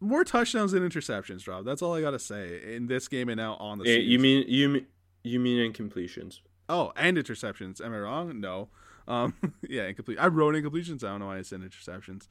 [0.03, 1.65] more touchdowns than interceptions, Rob.
[1.65, 3.89] That's all I gotta say in this game and now on the.
[3.89, 4.85] Eh, you mean you mean
[5.23, 6.41] you mean incompletions?
[6.69, 7.83] Oh, and interceptions.
[7.83, 8.39] Am I wrong?
[8.39, 8.69] No.
[9.07, 9.33] Um,
[9.69, 10.17] yeah, incomplete.
[10.19, 11.03] I wrote incompletions.
[11.03, 12.27] I don't know why I said interceptions.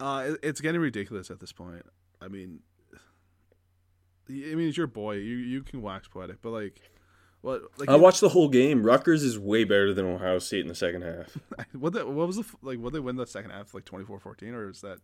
[0.00, 1.84] Uh, it, it's getting ridiculous at this point.
[2.20, 2.60] I mean,
[4.28, 5.14] I mean, it's your boy.
[5.14, 6.80] You you can wax poetic, but like,
[7.42, 7.62] what?
[7.78, 8.82] Like, I watched the whole game.
[8.84, 11.36] Rutgers is way better than Ohio State in the second half.
[11.78, 11.92] what?
[11.92, 12.78] The, what was the f- like?
[12.78, 13.74] What they win the second half?
[13.74, 14.98] Like 24-14 or is that?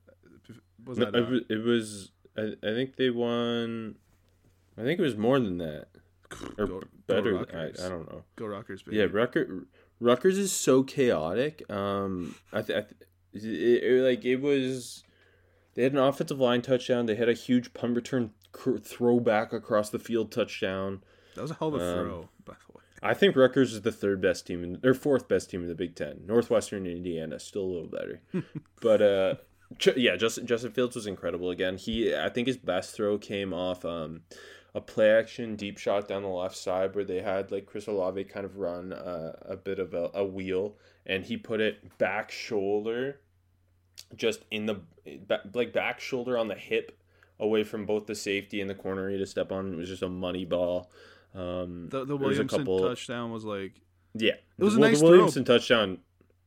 [0.84, 1.14] Was No, that?
[1.18, 2.10] it, uh, was, it was.
[2.36, 3.96] I, I think they won.
[4.78, 5.88] I think it was more than that,
[6.56, 7.38] or Go- go better.
[7.52, 8.22] I, I don't know.
[8.36, 8.96] Go Rockers, baby.
[8.98, 9.64] Yeah, Rutgers.
[10.00, 11.68] Rutgers is so chaotic.
[11.70, 15.02] Um, I, th- I th- it, it- like it was.
[15.74, 17.06] They had an offensive line touchdown.
[17.06, 21.02] They had a huge punt return cr- throwback across the field touchdown.
[21.38, 22.82] That was a hell of a um, throw, by the way.
[23.00, 25.74] I think Rutgers is the third best team, in, or fourth best team in the
[25.74, 26.22] Big Ten.
[26.26, 28.20] Northwestern Indiana still a little better,
[28.80, 29.34] but uh,
[29.96, 31.76] yeah, Justin Justin Fields was incredible again.
[31.76, 34.22] He, I think his best throw came off um,
[34.74, 38.24] a play action deep shot down the left side where they had like Chris Olave
[38.24, 42.32] kind of run uh, a bit of a, a wheel, and he put it back
[42.32, 43.20] shoulder,
[44.16, 44.80] just in the
[45.54, 46.98] like back shoulder on the hip,
[47.38, 49.72] away from both the safety and the corner he had to step on.
[49.72, 50.90] It was just a money ball.
[51.34, 53.80] Um, The the a Williamson couple- touchdown was like,
[54.14, 55.98] yeah, It was a the, nice the Williamson touchdown.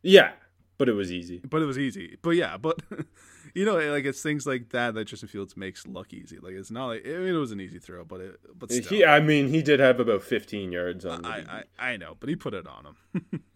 [0.04, 0.32] Yeah,
[0.78, 1.42] but it was easy.
[1.48, 2.18] but it was easy.
[2.22, 2.82] But yeah, but
[3.54, 6.40] you know, like it's things like that that Justin Fields makes luck easy.
[6.40, 8.84] Like it's not like I mean, it was an easy throw, but it but still,
[8.90, 11.24] He, I mean, he did have about 15 yards on.
[11.26, 13.44] I, I I know, but he put it on him.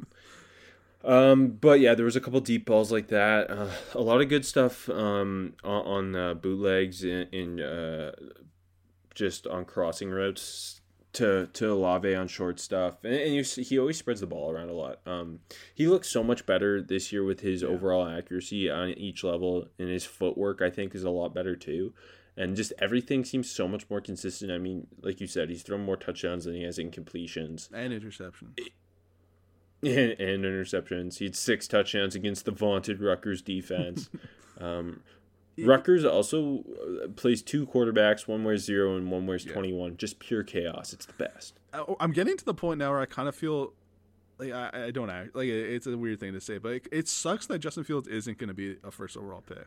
[1.03, 3.51] Um, but yeah, there was a couple deep balls like that.
[3.51, 8.11] Uh, a lot of good stuff um, on, on uh, bootlegs in, in uh,
[9.13, 10.81] just on crossing routes
[11.15, 14.51] to to Olave on short stuff, and, and you see, he always spreads the ball
[14.51, 14.99] around a lot.
[15.05, 15.39] Um,
[15.73, 19.89] he looks so much better this year with his overall accuracy on each level, and
[19.89, 21.93] his footwork I think is a lot better too.
[22.37, 24.51] And just everything seems so much more consistent.
[24.51, 28.57] I mean, like you said, he's thrown more touchdowns than he has incompletions and interceptions.
[29.81, 31.19] and, and interceptions.
[31.19, 34.09] He had six touchdowns against the vaunted Rutgers defense.
[34.59, 35.01] um,
[35.57, 36.63] Rutgers also
[37.03, 38.27] uh, plays two quarterbacks.
[38.27, 39.95] One wears zero and one wears twenty one.
[39.97, 40.91] Just pure chaos.
[40.93, 41.59] It's the best.
[41.73, 43.73] I- I'm getting to the point now where I kind of feel
[44.37, 47.07] like I, I don't act like it's a weird thing to say, but it, it
[47.07, 49.65] sucks that Justin Fields isn't going to be a first overall pick.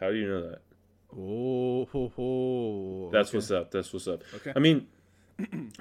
[0.00, 0.60] How do you know that?
[1.16, 3.10] Oh, ho, ho.
[3.12, 3.38] That's Okay.
[3.38, 3.70] what's up.
[3.72, 4.22] That's what's up.
[4.36, 4.52] Okay.
[4.54, 4.86] I mean,
[5.38, 5.72] it,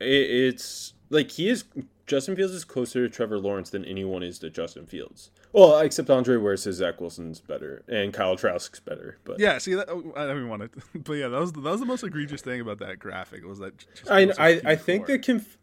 [0.00, 1.64] it's like he is.
[2.08, 5.30] Justin Fields is closer to Trevor Lawrence than anyone is to Justin Fields.
[5.52, 9.18] Well, except Andre Ware says Zach Wilson's better and Kyle Trask's better.
[9.24, 11.62] But Yeah, see that oh, I don't even want to, but yeah, that was that
[11.62, 13.84] was the most egregious thing about that graphic was that.
[14.10, 15.06] I, I, I think Q4.
[15.06, 15.58] the conf-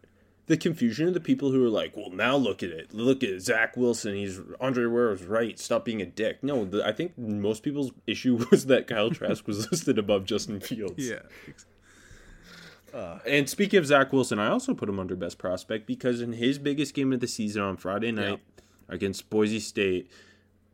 [0.48, 2.94] the confusion of the people who are like, well, now look at it.
[2.94, 4.16] Look at Zach Wilson.
[4.16, 5.58] He's Andre Ware was right.
[5.60, 6.44] Stop being a dick.
[6.44, 10.60] No, the, I think most people's issue was that Kyle Trask was listed above Justin
[10.60, 11.10] Fields.
[11.10, 11.22] yeah,
[13.26, 16.58] And speaking of Zach Wilson, I also put him under best prospect because in his
[16.58, 18.40] biggest game of the season on Friday night
[18.88, 20.10] against Boise State,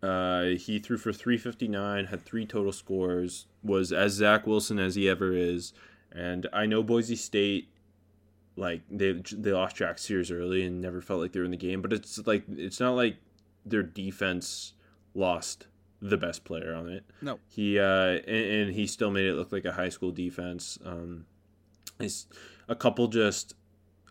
[0.04, 5.10] uh, he threw for 359, had three total scores, was as Zach Wilson as he
[5.10, 5.74] ever is.
[6.12, 7.70] And I know Boise State,
[8.56, 11.58] like they they lost Jack Sears early and never felt like they were in the
[11.58, 13.18] game, but it's like it's not like
[13.66, 14.74] their defense
[15.14, 15.68] lost
[16.02, 17.06] the best player on it.
[17.22, 20.78] no, He uh, and, and he still made it look like a high school defense.
[20.84, 21.26] Um,
[22.04, 22.28] it's
[22.68, 23.56] a couple just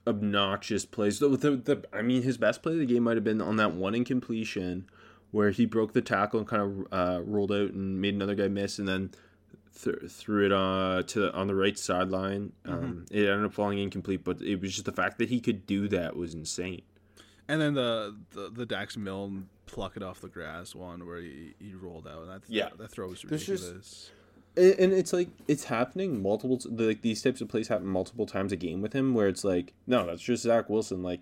[0.07, 1.19] obnoxious plays.
[1.19, 3.57] The, the, the I mean, his best play of the game might have been on
[3.57, 4.87] that one incompletion
[5.31, 8.49] where he broke the tackle and kind of uh, rolled out and made another guy
[8.49, 9.11] miss, and then
[9.83, 12.53] th- threw it uh, to on the right sideline.
[12.65, 15.67] Um, It ended up falling incomplete, but it was just the fact that he could
[15.67, 16.83] do that was insane.
[17.49, 21.55] and then the the, the Dax Milne pluck it off the grass one where he,
[21.61, 22.27] he rolled out.
[22.27, 22.71] That Yeah.
[22.79, 24.11] that throw was There's just- ridiculous.
[24.57, 28.53] And and it's like it's happening multiple like these types of plays happen multiple times
[28.53, 31.03] a game with him where it's like no that's just Zach Wilson.
[31.03, 31.21] Like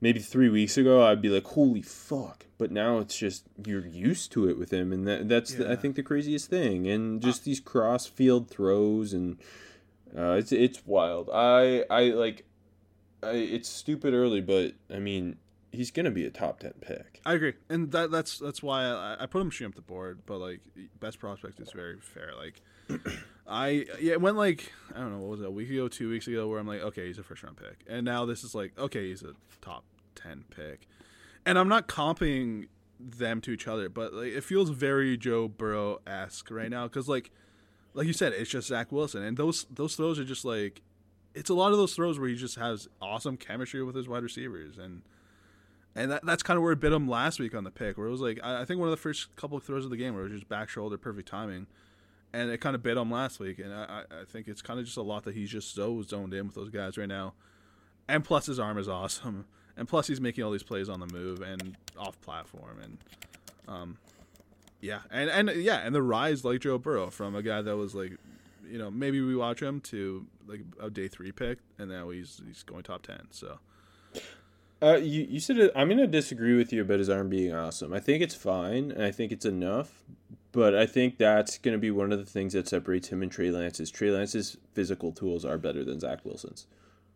[0.00, 2.46] maybe three weeks ago I'd be like holy fuck.
[2.58, 4.92] But now it's just you're used to it with him.
[4.92, 6.86] And that that's the, I think the craziest thing.
[6.86, 9.38] And just these cross field throws and
[10.16, 11.30] uh, it's it's wild.
[11.32, 12.44] I I like
[13.22, 15.38] I, it's stupid early but I mean
[15.72, 17.20] he's gonna be a top ten pick.
[17.26, 20.20] I agree, and that that's that's why I, I put him straight up the board.
[20.26, 20.60] But like
[21.00, 22.32] best prospect is very fair.
[22.36, 22.60] Like
[23.46, 26.10] I yeah, it went like I don't know what was it a week ago, two
[26.10, 28.54] weeks ago, where I'm like, okay, he's a first round pick, and now this is
[28.54, 30.86] like, okay, he's a top ten pick,
[31.44, 32.68] and I'm not comping
[33.00, 37.08] them to each other, but like it feels very Joe Burrow esque right now because
[37.08, 37.30] like
[37.94, 40.82] like you said, it's just Zach Wilson, and those those throws are just like
[41.34, 44.22] it's a lot of those throws where he just has awesome chemistry with his wide
[44.22, 45.02] receivers, and
[45.94, 48.06] and that, that's kind of where it bit him last week on the pick, where
[48.06, 49.96] it was like I, I think one of the first couple of throws of the
[49.96, 51.66] game where it was just back shoulder, perfect timing,
[52.32, 54.86] and it kind of bit him last week, and I, I think it's kind of
[54.86, 57.34] just a lot that he's just so zoned in with those guys right now,
[58.08, 61.06] and plus his arm is awesome, and plus he's making all these plays on the
[61.06, 62.98] move and off platform, and
[63.68, 63.98] um,
[64.80, 67.94] yeah, and and yeah, and the rise like Joe Burrow from a guy that was
[67.94, 68.18] like
[68.72, 72.40] you know, maybe we watch him to like a day three pick, and now he's
[72.46, 73.26] he's going top ten.
[73.30, 73.58] So,
[74.82, 77.92] uh, you you said it, I'm gonna disagree with you about his arm being awesome.
[77.92, 80.02] I think it's fine, and I think it's enough.
[80.52, 83.32] But I think that's going to be one of the things that separates him and
[83.32, 83.90] Trey Lance's.
[83.90, 86.66] Trey Lance's physical tools are better than Zach Wilson's.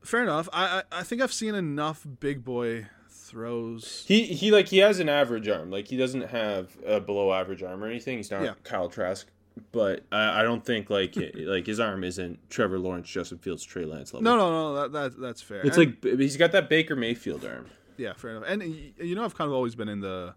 [0.03, 0.49] Fair enough.
[0.55, 4.05] I, I I think I've seen enough big boy throws.
[4.07, 5.71] He he like he has an average arm.
[5.71, 8.17] Like he doesn't have a below average arm or anything.
[8.17, 8.55] He's not Yeah.
[8.65, 9.27] Kyle Trask
[9.73, 13.85] but I, I don't think like like his arm isn't Trevor Lawrence, Justin Fields, Trey
[13.85, 14.23] Lance level.
[14.25, 14.75] No, no, no.
[14.75, 15.63] That, that that's fair.
[15.67, 17.67] It's And- like he's got that Baker Mayfield arm.
[17.97, 18.45] yeah, fair enough.
[18.49, 18.63] And
[18.99, 20.35] you know, I've kind of always been in the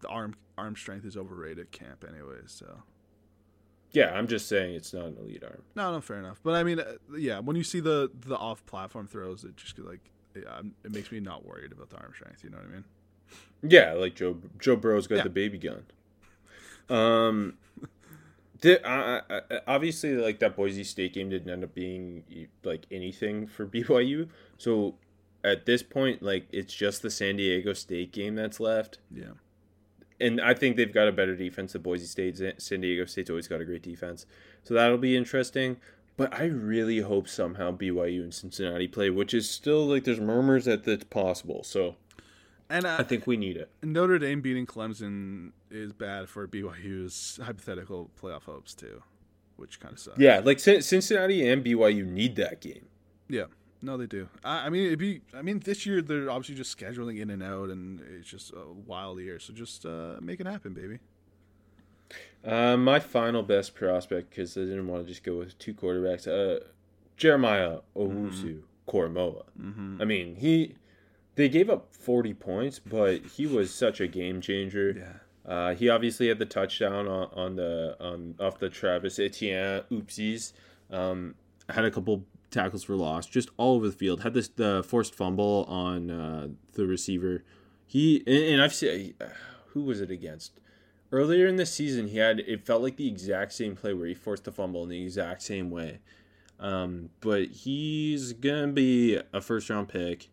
[0.00, 2.50] the arm arm strength is overrated camp, anyways.
[2.52, 2.82] So
[3.92, 5.62] Yeah, I'm just saying it's not an elite arm.
[5.74, 6.40] no, no, fair enough.
[6.42, 9.78] But I mean, uh, yeah, when you see the the off platform throws, it just
[9.78, 10.00] like
[10.34, 12.42] yeah, it makes me not worried about the arm strength.
[12.44, 12.84] You know what I mean?
[13.62, 15.22] Yeah, like Joe Joe Burrow's got Yeah.
[15.24, 15.84] the baby gun.
[16.88, 17.54] Um,
[18.62, 22.24] the, I- obviously like that Boise State game didn't end up being
[22.64, 24.28] like anything for BYU.
[24.58, 24.94] So
[25.44, 28.98] at this point, like it's just the San Diego State game that's left.
[29.14, 29.32] Yeah.
[30.20, 32.40] and I think they've got a better defense than Boise State.
[32.58, 34.24] San Diego State's always got a great defense,
[34.62, 35.76] so that'll be interesting.
[36.16, 40.66] But I really hope somehow BYU and Cincinnati play, which is still like there's murmurs
[40.66, 41.64] that it's possible.
[41.64, 41.96] So
[42.68, 43.70] And uh, I think we need it.
[43.82, 49.02] Notre Dame beating Clemson is bad for BYU's hypothetical playoff hopes too,
[49.56, 50.18] which kind of sucks.
[50.18, 52.86] Yeah, like Cin- Cincinnati and BYU need that game.
[53.28, 53.46] Yeah.
[53.84, 54.28] No, they do.
[54.44, 55.22] I, I mean, it'd be.
[55.34, 58.64] I mean, this year they're obviously just scheduling in and out, and it's just a
[58.86, 59.40] wild year.
[59.40, 61.00] So just uh, make it happen, baby.
[62.44, 66.26] Uh, my final best prospect, because I didn't want to just go with two quarterbacks,
[66.28, 66.60] uh,
[67.16, 69.44] Jeremiah Owusu Koramoah.
[70.00, 70.76] I mean, he
[71.34, 74.94] they gave up 40 points, but he was such a game changer.
[74.96, 75.12] Yeah.
[75.52, 80.54] Uh, he obviously had the touchdown on, on the on off the Travis Etienne oopsies.
[80.90, 81.34] Um,
[81.68, 84.22] had a couple tackles for loss, just all over the field.
[84.22, 87.44] Had this the forced fumble on uh, the receiver.
[87.86, 89.12] He and, and I've seen
[89.66, 90.58] who was it against
[91.10, 92.08] earlier in the season.
[92.08, 94.88] He had it felt like the exact same play where he forced the fumble in
[94.88, 95.98] the exact same way.
[96.60, 100.30] Um, but he's gonna be a first round pick.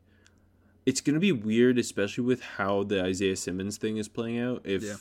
[0.86, 4.62] It's gonna be weird, especially with how the Isaiah Simmons thing is playing out.
[4.66, 4.96] If Yeah.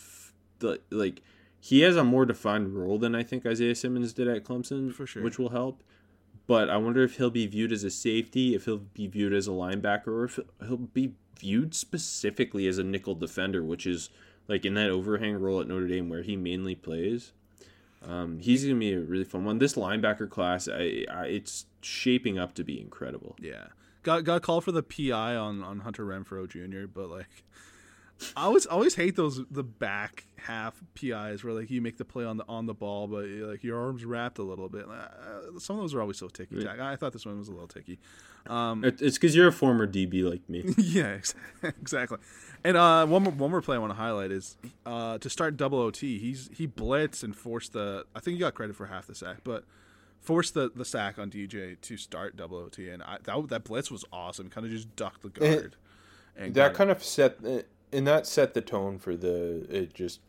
[0.59, 1.23] the like
[1.61, 5.07] he has a more defined role than I think Isaiah Simmons did at Clemson, For
[5.07, 5.23] sure.
[5.23, 5.83] which will help.
[6.47, 9.47] But I wonder if he'll be viewed as a safety, if he'll be viewed as
[9.49, 14.09] a linebacker, or if he'll be viewed specifically as a nickel defender, which is
[14.47, 17.33] like in that overhang role at Notre Dame where he mainly plays.
[18.07, 19.59] Um, he's gonna be a really fun one.
[19.59, 23.37] This linebacker class, I, I, it's shaping up to be incredible.
[23.41, 23.67] Yeah.
[24.03, 26.87] Got got called for the PI on on Hunter Renfro Jr.
[26.93, 27.45] But like,
[28.37, 32.25] I always always hate those the back half PIs where like you make the play
[32.25, 34.87] on the on the ball, but like your arms wrapped a little bit.
[34.89, 36.81] Uh, some of those are always so ticky tack.
[36.81, 37.99] I thought this one was a little ticky.
[38.47, 40.65] Um, it's because you're a former DB like me.
[40.79, 41.19] yeah,
[41.63, 42.19] exactly.
[42.65, 44.57] And uh, one more one more play I want to highlight is
[44.87, 46.19] uh, to start double OT.
[46.19, 48.05] He's he blitzed and forced the.
[48.15, 49.65] I think he got credit for half the sack, but
[50.21, 53.91] forced the, the sack on DJ to start double OT, and I, that that blitz
[53.91, 54.49] was awesome.
[54.51, 55.77] Kind of just ducked the guard.
[56.37, 57.39] and that kind of set
[57.93, 60.21] and that set the tone for the it just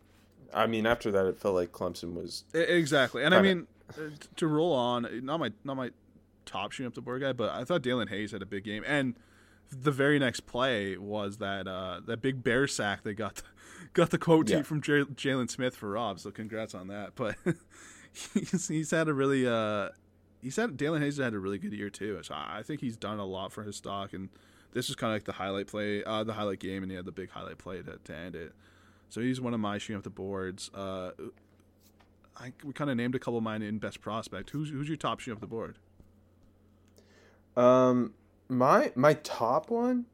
[0.54, 3.24] i mean after that it felt like clemson was exactly.
[3.24, 5.92] And I mean, uh, to roll on, not my not my
[6.46, 8.84] top shooting up the board guy, but I thought Daelin Hayes had a big game,
[8.88, 9.16] and
[9.72, 13.44] the very next play was that uh, that big bear sack they got
[13.94, 14.64] got the quote Yeah.
[14.64, 16.20] from Jalen Smith for Rob.
[16.20, 17.12] So congrats on that.
[17.16, 17.36] But
[18.34, 19.90] he's, he's had a really uh,
[20.42, 22.20] he's had Daelin Hayes had a really good year too.
[22.24, 24.30] So I I think he's done a lot for his stock, and
[24.74, 27.06] this is kind of like the highlight play, uh, the highlight game, and he had
[27.06, 28.54] the big highlight play to, to end it.
[29.10, 30.70] So he's one of my shooting up the boards.
[30.74, 31.12] Uh,
[32.38, 34.52] I, we kind of named a couple of mine in best prospect.
[34.52, 35.78] Who's who's your top shooting up the board?
[37.58, 38.14] um
[38.48, 40.06] my my top one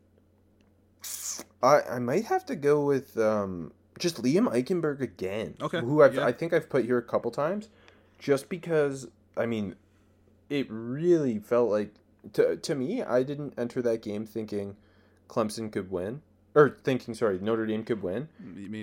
[1.62, 6.16] i i might have to go with um just liam eichenberg again Okay, who i've
[6.16, 6.26] yeah.
[6.26, 7.70] i think i've put here a couple times
[8.20, 9.08] just because
[9.38, 9.76] i mean
[10.50, 11.94] it really felt like
[12.34, 14.76] to, to me i didn't enter that game thinking
[15.30, 16.22] clemson could win
[16.54, 18.28] or thinking sorry notre dame could win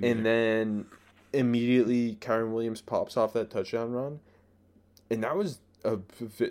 [0.03, 0.87] and then
[1.33, 4.21] immediately Kyren Williams pops off that touchdown run,
[5.11, 5.99] and that was a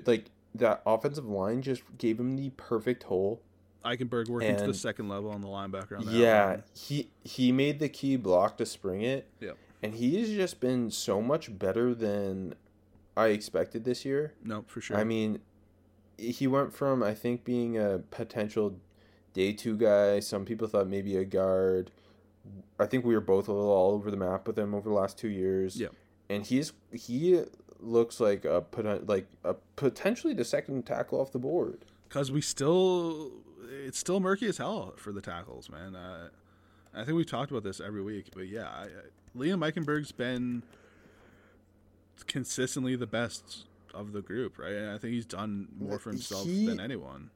[0.07, 0.25] like
[0.55, 3.41] that offensive line just gave him the perfect hole.
[3.85, 5.99] Eichenberg working to the second level on the linebacker.
[5.99, 6.63] On that Yeah, line.
[6.73, 9.57] he he made the key block to spring it, Yep.
[9.83, 12.55] and he's just been so much better than
[13.17, 14.33] I expected this year.
[14.43, 14.97] No, for sure.
[14.97, 15.39] I mean,
[16.17, 18.77] he went from I think being a potential
[19.33, 20.19] day two guy.
[20.19, 21.91] Some people thought maybe a guard.
[22.79, 24.95] I think we were both a little all over the map with him over the
[24.95, 25.77] last two years.
[25.79, 25.93] Yep.
[26.29, 27.43] and he's he
[27.79, 28.63] looks like a
[29.05, 31.85] like a potentially the second tackle off the board.
[32.07, 33.31] because we still
[33.85, 35.95] it's still murky as hell for the tackles, man.
[35.95, 36.29] Uh,
[36.93, 40.63] I think we've talked about this every week, but yeah, I, I, Liam Eichenberg's been
[42.31, 44.73] consistently the best of the group, right?
[44.73, 47.29] And I think he's done more for himself He- than anyone.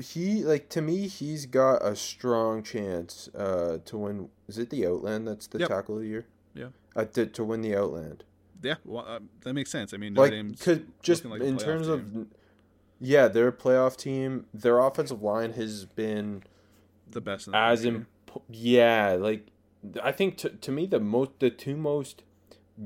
[0.00, 4.28] He like to me, he's got a strong chance uh, to win.
[4.46, 5.68] Is it the Outland that's the Yep.
[5.68, 6.26] tackle of the year?
[6.54, 6.68] Yeah.
[6.94, 8.22] Uh, to, to win the Outland.
[8.62, 9.92] Yeah, well, uh, that makes sense.
[9.92, 11.94] I mean, Notre like could just like in terms team.
[11.94, 12.26] of
[13.00, 16.42] yeah they're playoff team their offensive line has been
[17.08, 18.06] the best in the as in
[18.50, 19.46] yeah like
[20.02, 22.24] i think to, to me the most the two most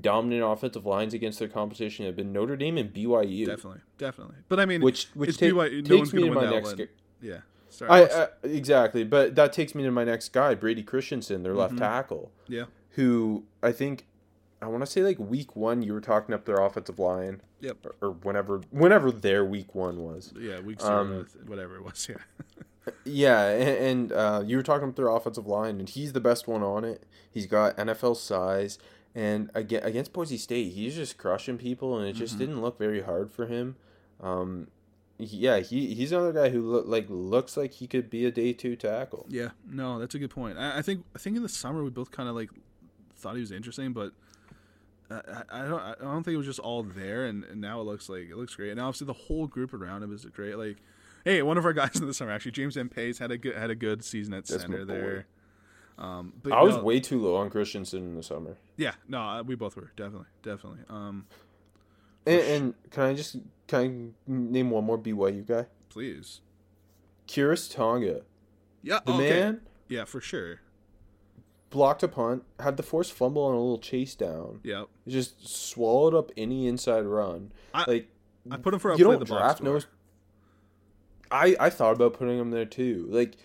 [0.01, 4.37] dominant offensive lines against their competition have been notre dame and byu definitely, definitely.
[4.49, 6.51] But I mean, which which it's ta- BYU, no one's takes me win my that
[6.53, 6.89] next gu-
[7.21, 7.39] yeah.
[7.69, 11.53] Sorry, I, I'll- exactly but that takes me to my next guy brady christensen their
[11.53, 11.61] Mm-hmm.
[11.61, 14.07] left tackle yeah, who i think
[14.61, 17.79] i want to say like week one you were talking up their offensive line yep,
[17.87, 20.61] or, or whenever whenever their week one was yeah.
[20.61, 22.09] Week Um, zero, whatever it was.
[22.11, 22.17] Yeah,
[23.05, 26.49] Yeah, and, and uh, you were talking about their offensive line, and he's the best
[26.49, 27.05] one on it.
[27.31, 28.79] He's got NFL size,
[29.15, 33.03] and again against Boise State, he's just crushing people, and it just didn't look very
[33.03, 33.77] hard for him.
[34.21, 34.69] Um,
[35.19, 38.53] yeah, he he's another guy who look, like looks like he could be a day
[38.53, 39.27] two tackle.
[39.29, 40.59] Yeah, no, that's a good point.
[40.59, 42.51] I, I think I think in the summer we both kind of like
[43.17, 44.13] thought he was interesting, but
[45.11, 45.15] I,
[45.51, 47.27] I I don't I don't think it was just all there.
[47.27, 48.71] And, and now it looks like it looks great.
[48.71, 50.57] And obviously the whole group around him is great.
[50.57, 50.79] Like,
[51.25, 53.71] hey, one of our guys in the summer actually, James Empey had a good had
[53.71, 55.27] a good season at That's center there.
[55.99, 58.57] Um, but I was no, way too low on Christensen in the summer.
[58.77, 60.81] yeah, no, we both were definitely definitely.
[60.89, 61.27] Um,
[62.27, 63.37] And, and can I just
[63.69, 65.67] can I name one more BYU guy?
[65.89, 66.41] please,
[67.29, 68.23] Khyiris Tonga,
[68.83, 69.29] yeah, the okay.
[69.31, 70.61] man yeah, for sure.
[71.71, 74.61] blocked a punt, had the forced fumble on a little chase down.
[74.63, 77.53] Yeah, just swallowed up any inside run.
[77.75, 78.09] I- like
[78.51, 79.73] I put him for a you play don't the draft score.
[79.75, 79.87] nose.
[81.31, 83.37] I I thought about putting him there too, like,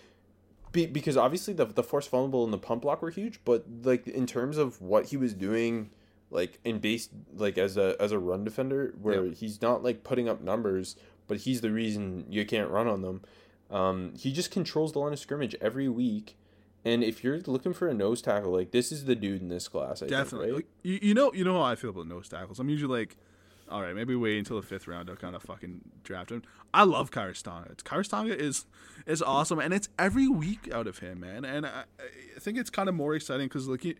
[0.86, 4.06] be, because obviously the the forced fumble and the pump block were huge, but like
[4.06, 5.90] in terms of what he was doing,
[6.30, 10.28] like in base like as a as a run defender, where he's not like putting
[10.28, 13.22] up numbers, but he's the reason you can't run on them.
[13.70, 16.36] Um, he just controls the line of scrimmage every week.
[16.84, 19.68] And if you're looking for a nose tackle, like this is the dude in this
[19.68, 20.02] class.
[20.02, 20.46] I Definitely.
[20.46, 20.54] think, right?
[20.54, 22.58] Like, you, you know you know how I feel about nose tackles.
[22.58, 23.16] I'm usually like,
[23.70, 26.42] all right, maybe wait until the fifth round to kind of fucking draft him.
[26.72, 27.10] I love.
[27.10, 27.42] Khyiris
[28.08, 28.66] Tonga is
[29.06, 31.44] is awesome, and it's every week out of him, man.
[31.44, 31.84] And I,
[32.36, 33.94] I think it's kind of more exciting because like you,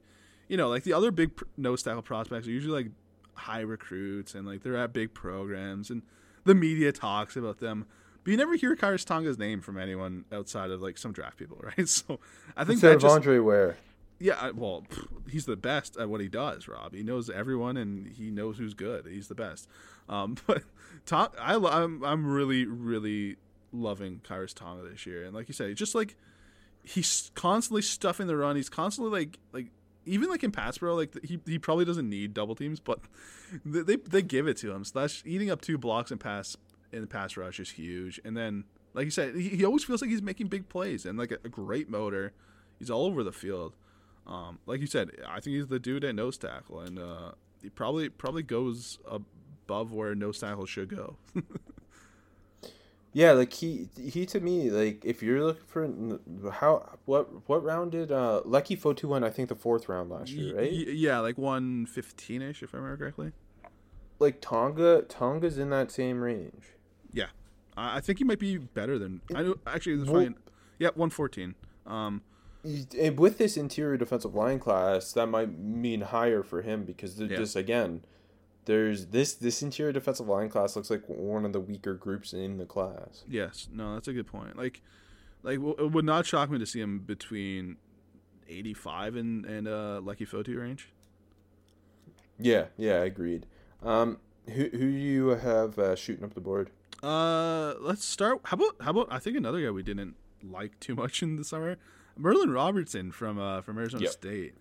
[0.48, 2.92] you know, like the other big pr- nose tackle prospects are usually like
[3.34, 6.02] high recruits and like they're at big programs and
[6.44, 7.86] the media talks about them.
[8.24, 11.58] But you never hear Khyiris Tonga's name from anyone outside of like some draft people,
[11.62, 11.88] right?
[11.88, 12.20] So
[12.56, 13.76] I think Instead that just Andre Ware.
[14.20, 14.84] Yeah, well,
[15.30, 16.92] he's the best at what he does, Rob.
[16.94, 19.06] He knows everyone and he knows who's good.
[19.06, 19.68] He's the best.
[20.08, 20.62] Um, but
[21.06, 23.36] Tom, I, lo- I'm, I'm really, really
[23.72, 25.24] loving Khyiris Tonga this year.
[25.24, 26.16] And like you said, just like
[26.82, 28.56] he's constantly stuffing the run.
[28.56, 29.66] He's constantly like, like
[30.04, 33.00] even like in pass pro, like he, he probably doesn't need double teams, but
[33.64, 34.84] they, they, they give it to him.
[34.84, 36.56] So that's eating up two blocks in pass
[36.92, 38.20] in the pass rush is huge.
[38.24, 38.64] And then,
[38.94, 41.38] like you said, he, he always feels like he's making big plays and like a,
[41.44, 42.32] a great motor.
[42.78, 43.74] He's all over the field.
[44.28, 47.70] Um, like you said, I think he's the dude at nose tackle, and uh, he
[47.70, 51.16] probably probably goes above where nose tackle should go.
[53.14, 57.92] Yeah, like he he to me like if you're looking for how what what round
[57.92, 61.18] did uh Leki Fotu went I think the fourth round last year right y- yeah,
[61.20, 63.32] like one fifteen ish, if I remember correctly.
[64.18, 66.64] like Tonga Tonga's in that same range
[67.12, 67.28] Yeah,
[67.78, 69.56] I, I think he might be better than I know.
[69.66, 70.34] Actually, it's Well- fine.
[70.78, 71.54] Yeah, one fourteen.
[71.86, 72.22] Um,
[72.64, 77.38] with this interior defensive line class that might mean higher for him because they're Yeah.
[77.38, 78.02] just again
[78.64, 82.58] there's this this interior defensive line class looks like one of the weaker groups in
[82.58, 84.56] the class yes, no, that's a good point.
[84.56, 84.82] Like,
[85.42, 87.76] like it would not shock me to see him between
[88.48, 90.90] eighty five and and uh, Leki Fotu range.
[92.38, 93.46] yeah yeah I agreed
[93.82, 96.70] um who who do you have uh, shooting up the board
[97.02, 98.40] Uh, let's start.
[98.44, 101.44] How about how about I think another guy we didn't like too much in the
[101.44, 101.76] summer,
[102.18, 104.12] Merlin Robertson from uh from Arizona Yep.
[104.12, 104.54] State,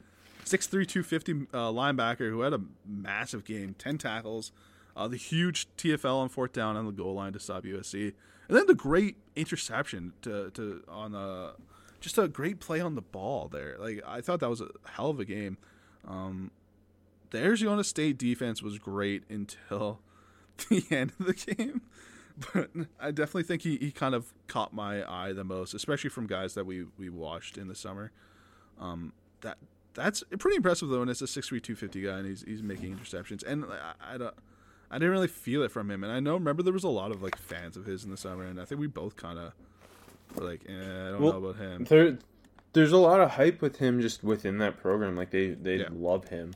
[0.46, 4.52] six three two fifty uh, linebacker who had a massive game, ten tackles.
[4.96, 8.14] Uh, the huge TFL on fourth down on the goal line to stop USC,
[8.48, 11.54] and then the great interception to to on a
[12.00, 13.76] just a great play on the ball there.
[13.80, 15.58] Like I thought that was a hell of a game.
[16.08, 16.52] Um,
[17.32, 20.00] the Arizona State defense was great until
[20.70, 21.82] the end of the game.
[22.54, 22.70] But
[23.00, 26.54] I definitely think he, he kind of caught my eye the most, especially from guys
[26.54, 28.12] that we, we watched in the summer.
[28.80, 29.58] Um, that
[29.96, 32.62] that's pretty impressive though, and it's a six three two fifty guy, and he's he's
[32.62, 34.36] making interceptions, and I, I don't.
[34.90, 36.36] I didn't really feel it from him, and I know.
[36.36, 38.66] Remember, there was a lot of like fans of his in the summer, and I
[38.66, 39.54] think we both kind of
[40.36, 42.18] were like, eh, "I don't Well, know about him." There,
[42.74, 45.16] there's a lot of hype with him just within that program.
[45.16, 45.90] Like they, they Yeah.
[45.92, 46.54] love him.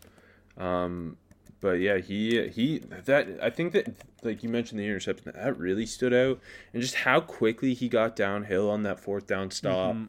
[0.57, 1.17] Um,
[1.61, 3.93] but yeah, he he that I think that
[4.23, 6.39] like you mentioned the interception that really stood out,
[6.73, 9.95] and just how quickly he got downhill on that fourth down stop.
[9.95, 10.05] Mm-hmm.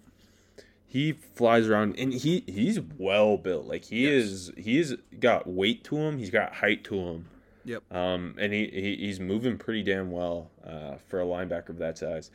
[0.87, 3.67] He flies around and he he's well built.
[3.67, 4.25] Like he Yes.
[4.25, 6.19] is he's got weight to him.
[6.19, 7.27] He's got height to him.
[7.65, 7.83] Yep.
[7.95, 11.97] Um, and he, he he's moving pretty damn well uh, for a linebacker of that
[11.97, 12.31] size.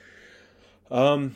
[0.90, 1.36] Um,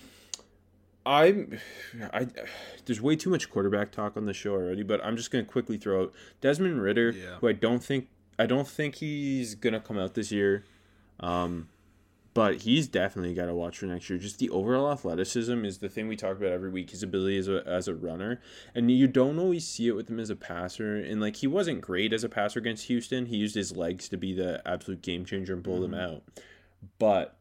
[1.05, 1.59] I'm,
[2.13, 2.27] I,
[2.85, 5.77] there's way too much quarterback talk on the show already, but I'm just gonna quickly
[5.77, 7.35] throw out Desmond Ridder, Yeah.
[7.39, 8.07] who I don't think
[8.39, 10.63] I don't think he's gonna come out this year.
[11.19, 11.69] Um,
[12.33, 14.17] but he's definitely got to watch for next year.
[14.17, 16.91] Just the overall athleticism is the thing we talk about every week.
[16.91, 18.39] His ability as a as a runner,
[18.73, 20.95] and you don't always see it with him as a passer.
[20.95, 23.25] And like he wasn't great as a passer against Houston.
[23.25, 26.23] He used his legs to be the absolute game changer and pull them out.
[26.99, 27.35] But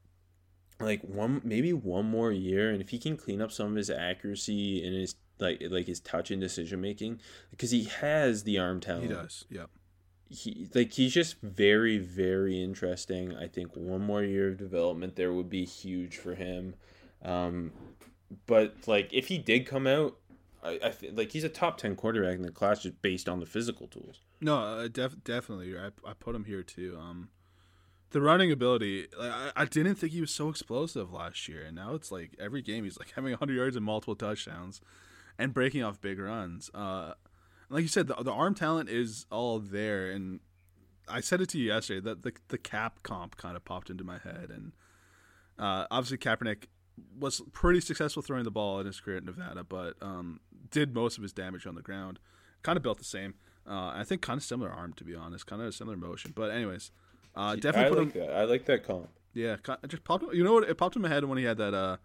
[0.80, 3.90] like one maybe one more year, and if he can clean up some of his
[3.90, 7.20] accuracy and his like like his touch and decision making,
[7.50, 9.44] because he has the arm talent He does.
[9.50, 9.66] Yeah.
[10.28, 15.32] he like he's just very very interesting i think one more year of development there
[15.32, 16.74] would be huge for him
[17.24, 17.72] um
[18.46, 20.16] but like if he did come out
[20.62, 23.40] i, I th- like he's a top 10 quarterback in the class just based on
[23.40, 25.76] the physical tools No, uh, def- definitely.
[25.76, 26.96] I, I put him here too.
[27.00, 27.28] Um,
[28.11, 31.94] the running ability, I, I didn't think he was so explosive last year, and now
[31.94, 34.80] it's like every game he's like having 100 yards and multiple touchdowns,
[35.38, 36.70] and breaking off big runs.
[36.74, 37.14] Uh,
[37.68, 40.40] like you said, the, the arm talent is all there, and
[41.08, 44.04] I said it to you yesterday that the the cap comp kind of popped into
[44.04, 44.72] my head, and
[45.58, 46.64] uh, obviously Kaepernick
[47.18, 50.40] was pretty successful throwing the ball in his career at Nevada, but um,
[50.70, 52.18] did most of his damage on the ground.
[52.62, 53.34] Kind of built the same.
[53.66, 56.32] Uh, I think kind of similar arm to be honest, kind of a similar motion.
[56.34, 56.90] But anyways,
[57.36, 58.26] uh, definitely i put like him.
[58.26, 60.24] that i like that comp Yeah, it just popped.
[60.34, 60.68] You know what?
[60.68, 61.96] It popped in my head when he had that uh,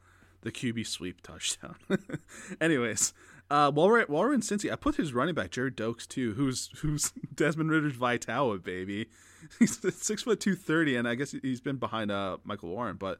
[0.42, 1.76] the QB sweep touchdown.
[2.62, 3.14] Anyways,
[3.50, 6.06] uh, while we're at, while we're in Cincy, I put his running back Gerrid Doaks
[6.08, 9.10] too, who's who's Desmond Ridder's Vitawa baby.
[9.60, 13.20] He's six foot two thirty, and I guess he's been behind uh, Michael Warren, but.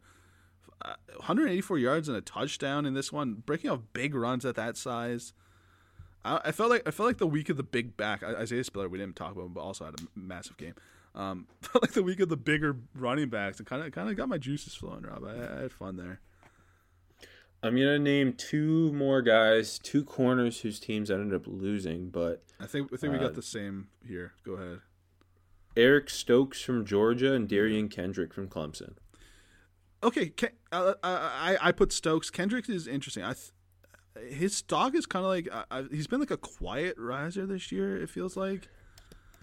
[0.84, 4.76] Uh, 184 yards and a touchdown in this one, breaking off big runs at that
[4.76, 5.32] size.
[6.26, 8.22] I, I felt like I felt like the week of the big back.
[8.24, 10.74] I- Isaiah Spiller, we didn't talk about him, but also had a massive game.
[11.16, 14.16] Um, felt like the week of the bigger running backs, and kind of kind of
[14.18, 15.04] got my juices flowing.
[15.04, 16.20] Rob, I, I had fun there.
[17.64, 22.66] i'm gonna name two more guys two corners whose teams ended up losing but I
[22.68, 24.34] think I think we Uh, got the same here.
[24.46, 24.80] Go ahead.
[25.78, 28.96] eric stokes from georgia and derion kendrick from clemson
[30.04, 32.30] Okay, Ken, uh, I I put Stokes.
[32.30, 33.24] Kendrick is interesting.
[33.24, 36.96] I th- his stock is kind of like I, I, he's been like a quiet
[37.00, 37.98] riser this year.
[38.00, 38.68] It feels like.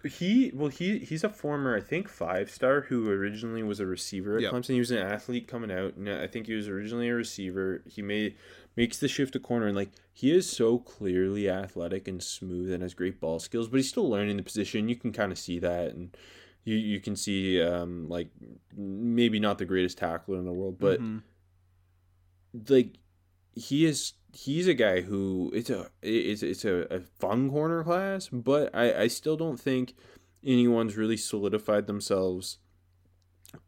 [0.05, 4.37] He well he he's a former I think five star who originally was a receiver
[4.37, 4.53] at Yep.
[4.53, 4.73] Clemson.
[4.75, 7.83] He was an athlete coming out, and I think he was originally a receiver.
[7.87, 8.37] He made
[8.75, 12.83] makes the shift to corner, and like he is so clearly athletic and smooth and
[12.83, 14.89] has great ball skills, but he's still learning the position.
[14.89, 16.17] You can kind of see that, and
[16.65, 18.29] you you can see um like
[18.77, 21.23] maybe not the greatest tackler in the world, but Mhm.
[22.69, 22.95] like
[23.55, 28.29] he is he's a guy who it's a it's it's a, a fun corner class,
[28.29, 29.95] but I I still don't think
[30.45, 32.59] anyone's really solidified themselves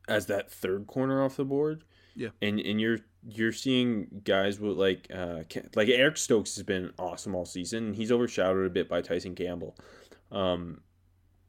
[0.08, 1.84] as that third corner off the board.
[2.16, 2.28] Yeah.
[2.40, 5.40] and and you're you're seeing guys with like uh
[5.74, 7.94] like Eric Stokes has been awesome all season.
[7.94, 9.76] He's overshadowed a bit by Tyson Campbell.
[10.30, 10.80] Um,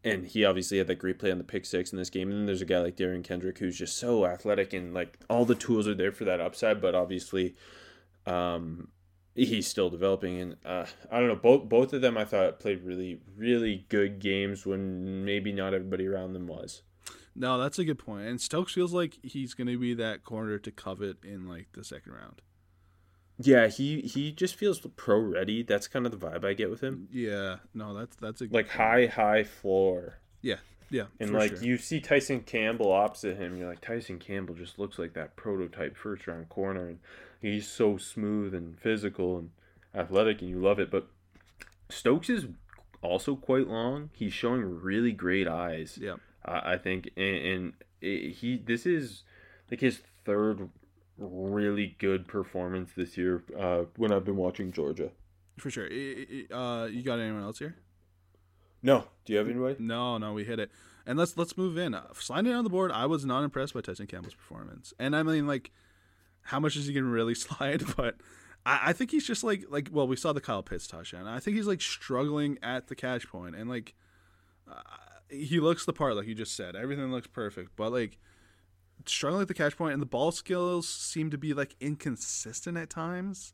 [0.04, 2.30] and he obviously had that great play on the pick six in this game.
[2.30, 5.46] And then there's a guy like Derion Kendrick who's just so athletic and like all
[5.46, 7.56] the tools are there for that upside, but obviously,
[8.28, 8.90] um,
[9.36, 10.40] he's still developing.
[10.40, 14.20] And uh, I don't know, both both of them I thought played really really good
[14.20, 16.82] games when maybe not everybody around them was.
[17.36, 18.28] No, that's a good point.
[18.28, 21.84] And Stokes feels like he's going to be that corner to covet in like the
[21.84, 22.42] second round.
[23.38, 25.62] Yeah, he he just feels pro ready.
[25.62, 27.10] That's kind of the vibe I get with him.
[27.12, 30.20] Yeah, no, that's that's a Like high high floor.
[30.42, 30.60] Yeah,
[30.90, 31.64] yeah, And like sure.
[31.64, 35.98] you see Tyson Campbell opposite him, you're like Tyson Campbell just looks like that prototype
[35.98, 37.00] first round corner, and
[37.54, 39.50] he's so smooth and physical and
[39.94, 40.92] athletic, and you love it.
[40.92, 41.08] But
[41.90, 42.48] Stokes is
[43.02, 44.10] also quite long.
[44.14, 45.98] He's showing really great eyes.
[46.02, 49.24] yeah, I I think, and, and it, he this is
[49.70, 50.70] like his third
[51.18, 53.44] really good performance this year.
[53.58, 55.12] Uh, when I've been watching Georgia.
[55.58, 55.86] For sure.
[55.86, 57.78] Uh, you got anyone else here?
[58.84, 59.78] No, do you have anybody?
[59.80, 60.70] No, no, we hit it.
[61.06, 61.94] And let's let's move in.
[61.94, 64.94] Uh, sliding on the board, I was not impressed by Tyson Campbell's performance.
[65.00, 65.72] And I mean, like,
[66.46, 67.84] how much is he gonna really slide?
[67.96, 68.16] But
[68.66, 71.28] I, I think he's just like like well, we saw the Kyle Pitts touchdown.
[71.28, 73.94] I think he's like struggling at the catch point, and like
[74.72, 74.82] uh,
[75.30, 76.76] he looks the part, like you just said.
[76.76, 78.18] Everything looks perfect, but like
[79.06, 82.90] struggling at the catch point, and the ball skills seem to be like inconsistent at
[82.90, 83.54] times.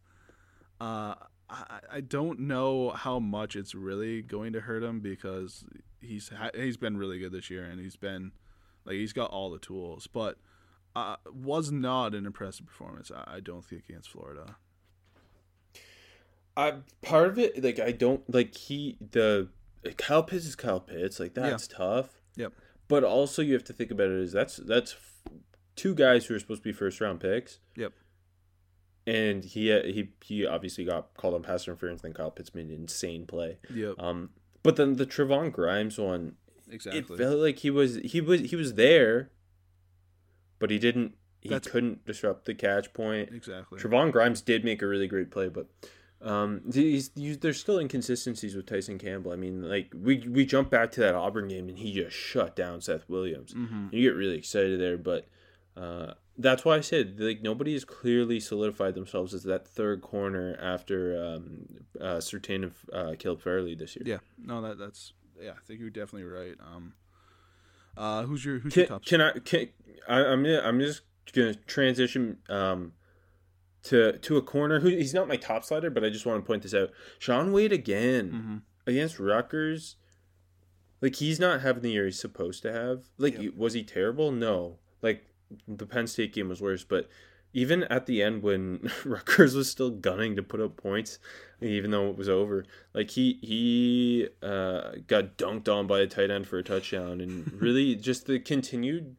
[0.80, 1.16] Uh,
[1.50, 5.64] I, I don't know how much it's really going to hurt him because
[6.00, 8.32] he's ha- he's been really good this year and he's been
[8.86, 10.38] like he's got all the tools, but
[10.96, 13.12] uh, was not an impressive performance.
[13.12, 14.58] I, I don't think against Florida.
[16.58, 19.50] I part of it like I don't like he the
[19.98, 22.20] Kyle Pitts is Kyle Pitts like that's tough.
[22.36, 22.54] Yep.
[22.88, 24.96] But also you have to think about it is that's that's
[25.76, 27.60] two guys who are supposed to be first round picks.
[27.76, 27.94] Yep.
[29.08, 32.02] And he he he obviously got called on pass interference.
[32.02, 33.58] Then Kyle Pitts made an insane play.
[33.74, 33.96] Yep.
[33.98, 34.30] Um,
[34.62, 36.36] but then the Trevon Grimes one,
[36.70, 37.00] exactly.
[37.00, 39.32] it felt like he was he was he was there,
[40.62, 41.16] but he didn't.
[41.42, 43.30] He That's- couldn't disrupt the catch point.
[43.34, 43.80] exactly.
[43.80, 45.66] Trevon Grimes did make a really great play, but
[46.22, 49.32] um, these, there's still inconsistencies with Tyson Campbell.
[49.32, 52.56] I mean, like we we jump back to that Auburn game and he just shut
[52.56, 53.56] down Seth Williams.
[53.56, 53.88] Mm-hmm.
[53.92, 55.28] You get really excited there, but
[55.76, 60.56] uh, that's why I said like nobody has clearly solidified themselves as that third corner
[60.62, 61.66] after um,
[62.00, 64.04] uh, Surtain of uh, Caleb Farley this year.
[64.06, 64.20] Yeah.
[64.38, 65.54] No, that that's yeah.
[65.54, 66.56] I think you're definitely right.
[66.62, 66.94] Um.
[67.98, 69.06] Uh, who's your who's Can, your top?
[69.06, 69.32] can I?
[69.40, 69.70] Can
[70.08, 70.24] I?
[70.26, 71.02] I'm gonna, I'm just
[71.34, 72.94] gonna transition um
[73.84, 76.48] to to a corner who he's not my top slider, but I just want to
[76.48, 76.90] point this out.
[77.20, 78.58] Shaun Wade again Mm-hmm.
[78.88, 79.96] against Rutgers.
[81.02, 83.06] Like he's not having the year he's supposed to have.
[83.18, 83.56] Like Yep.
[83.56, 84.32] was he terrible?
[84.32, 84.78] No.
[85.02, 85.26] Like
[85.68, 87.10] the Penn State game was worse, but
[87.54, 91.20] even at the end when Rutgers was still gunning to put up points,
[91.62, 96.32] even though it was over, like he he uh, got dunked on by a tight
[96.32, 99.16] end for a touchdown, and really just the continued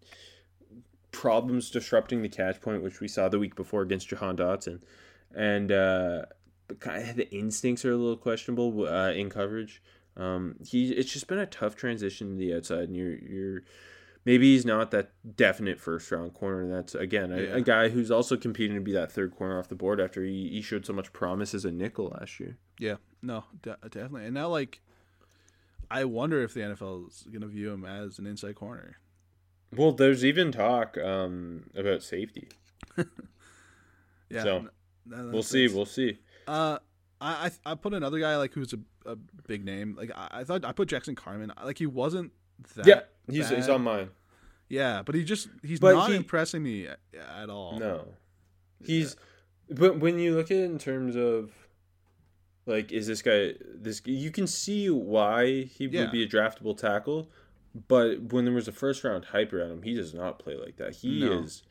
[1.11, 4.81] problems disrupting the catch point, which we saw the week before against Jahan Dotson,
[5.35, 6.23] and uh,
[6.69, 9.83] the kind of the instincts are a little questionable uh, in coverage.
[10.17, 13.63] Um, he it's just been a tough transition to the outside, and you're you're
[14.25, 16.63] maybe he's not that definite first round corner.
[16.63, 17.57] And that's again a, Yeah.
[17.57, 20.49] a guy who's also competing to be that third corner off the board after he,
[20.51, 22.57] he showed so much promise as a nickel last year.
[22.79, 22.97] Yeah.
[23.23, 24.25] No, de- definitely.
[24.27, 24.81] And now, like,
[25.91, 28.97] I wonder if the NFL is gonna view him as an inside corner.
[29.75, 32.49] Well, there's even talk um, about safety.
[34.31, 34.43] Yeah.
[34.45, 34.71] So, n-
[35.07, 35.69] that- We'll see.
[35.69, 36.19] We'll see.
[36.47, 36.79] Uh,
[37.21, 39.17] I, I I put another guy like who's a, a
[39.47, 39.95] big name.
[39.97, 41.53] Like I, I thought I put Jackson Carman.
[41.63, 42.33] Like he wasn't
[42.75, 42.87] that.
[42.87, 43.01] Yeah,
[43.31, 44.11] he's he's on mine.
[44.69, 46.99] Yeah, but he just he's But not he- impressing me at,
[47.41, 47.79] at all.
[47.79, 48.07] No,
[48.85, 49.17] he's.
[49.71, 51.51] But when you look at it in terms of,
[52.67, 54.03] like, is this guy this?
[54.05, 56.03] You can see why he Yeah.
[56.03, 57.31] would be a draftable tackle,
[57.89, 60.77] but when there was a first round hype around him, he does not play like
[60.77, 60.97] that.
[60.97, 61.43] He No.
[61.43, 61.63] is,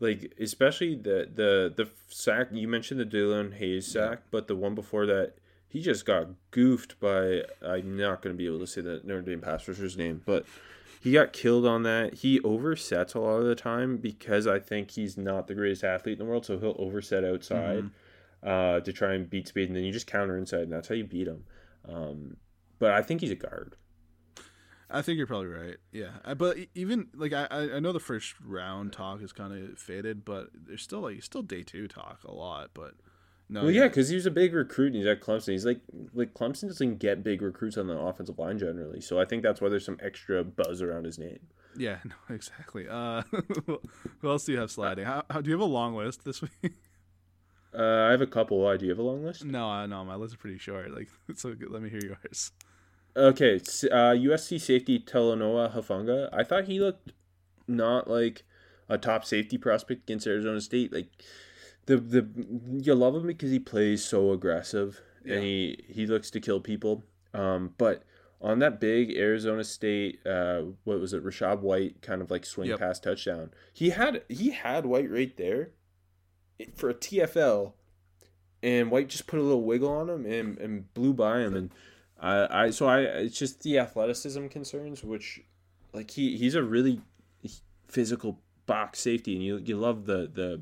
[0.00, 4.74] like, especially the the the sack you mentioned the Daelin Hayes sack, but the one
[4.74, 5.34] before that.
[5.68, 7.42] He just got goofed by.
[7.62, 10.46] I'm not going to be able to say that Notre Dame pass rusher's name, but
[11.00, 12.14] he got killed on that.
[12.14, 16.18] He oversets a lot of the time because I think he's not the greatest athlete
[16.18, 17.90] in the world, so he'll overset outside
[18.42, 20.94] uh, to try and beat speed, and then you just counter inside, and that's how
[20.94, 21.44] you beat him.
[21.88, 22.36] Um,
[22.78, 23.76] but I think he's a guard.
[24.90, 25.76] I think you're probably right.
[25.92, 29.32] Yeah, I, but e- even like I I I know the first round talk is
[29.32, 32.70] kind of faded, but there's still like still day two talk a lot.
[32.72, 32.94] But
[33.48, 35.52] no, Well, yeah, because he was a big recruit, and he's at Clemson.
[35.52, 35.80] He's like,
[36.12, 39.60] like Clemson doesn't get big recruits on the offensive line generally, so I think that's
[39.60, 41.38] why there's some extra buzz around his name.
[41.76, 42.86] yeah, no, exactly.
[42.88, 43.22] Uh,
[43.66, 45.04] who else do you have sliding?
[45.04, 46.72] How, how do you have a long list this week?
[47.72, 48.58] Uh, I have a couple.
[48.60, 49.44] Why do you have a long list?
[49.44, 50.90] no, I no, my list is pretty short.
[50.94, 51.70] Like, so good.
[51.70, 52.52] let me hear yours.
[53.16, 56.28] Okay, uh, USC safety Talanoa Hufanga.
[56.32, 57.12] I thought he looked
[57.66, 58.44] not like
[58.88, 60.92] a top safety prospect against Arizona State.
[60.92, 61.08] Like
[61.88, 62.28] the the
[62.84, 65.34] you love him because he plays so aggressive Yeah.
[65.34, 67.02] and he he looks to kill people.
[67.34, 68.04] Um, but
[68.40, 72.68] on that big Arizona State, uh, what was it, Rachaad White kind of like swing
[72.68, 72.78] Yep.
[72.78, 73.50] pass touchdown.
[73.72, 75.70] He had he had White right there
[76.74, 77.72] for a TFL,
[78.62, 81.70] and White just put a little wiggle on him and, and blew by him and.
[82.20, 85.40] I, I so I it's just the athleticism concerns, which
[85.92, 87.00] like he he's a really
[87.86, 90.60] physical box safety, and you you love the the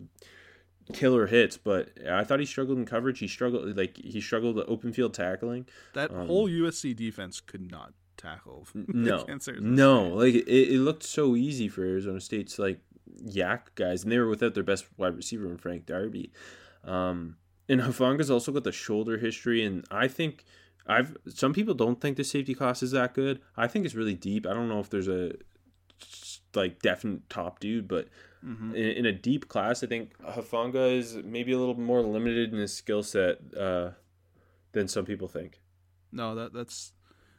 [0.92, 3.18] killer hits, but I thought he struggled in coverage.
[3.18, 5.66] He struggled like he struggled open field tackling.
[5.94, 8.66] That Um, whole USC defense could not tackle.
[8.74, 9.18] No,
[9.60, 12.80] no, like it, it looked so easy for Arizona State's like
[13.24, 16.32] yak guys, and they were without their best wide receiver in Frank Darby.
[16.84, 17.36] Um,
[17.68, 20.44] and Hufanga's also got the shoulder history, and I think
[20.86, 23.40] I've some people don't think the safety class is that good.
[23.56, 24.46] I think it's really deep.
[24.46, 25.32] I don't know if there's a
[26.54, 28.08] like definite top dude, but
[28.46, 28.76] Mm-hmm.
[28.76, 32.60] in, in a deep class, I think Hufanga is maybe a little more limited in
[32.60, 33.90] his skill set uh,
[34.72, 35.60] than some people think.
[36.12, 36.92] No, that that's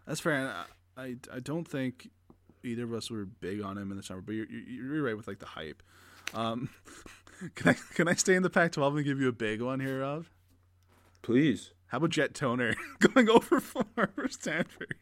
[0.06, 0.54] that's fair.
[0.98, 2.10] I, I I don't think
[2.64, 5.28] either of us were big on him in the summer, but you're you're, right with
[5.28, 5.82] like the hype.
[6.34, 6.70] Um,
[7.56, 10.02] can I can I stay in the Pac-12 and give you a big one here,
[10.02, 10.26] Rob?
[11.22, 11.72] Please.
[11.88, 13.86] How about Jet Toner going over for
[14.30, 14.96] Stanford?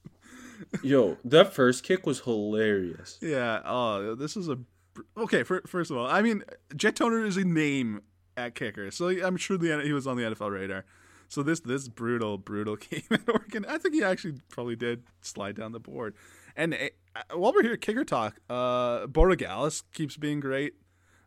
[0.82, 3.18] Yo, that first kick was hilarious.
[3.20, 3.60] Yeah.
[3.64, 4.58] Oh, this is a
[5.16, 5.42] okay.
[5.42, 6.42] For, first of all, I mean,
[6.74, 8.02] Jet Toner is a name
[8.36, 10.84] at kicker, so I'm sure the he was on the NFL radar.
[11.28, 15.56] So this this brutal brutal game at Oregon, I think he actually probably did slide
[15.56, 16.14] down the board.
[16.56, 18.40] And uh, while we're here, kicker talk.
[18.48, 20.74] Uh, Borregales keeps being great.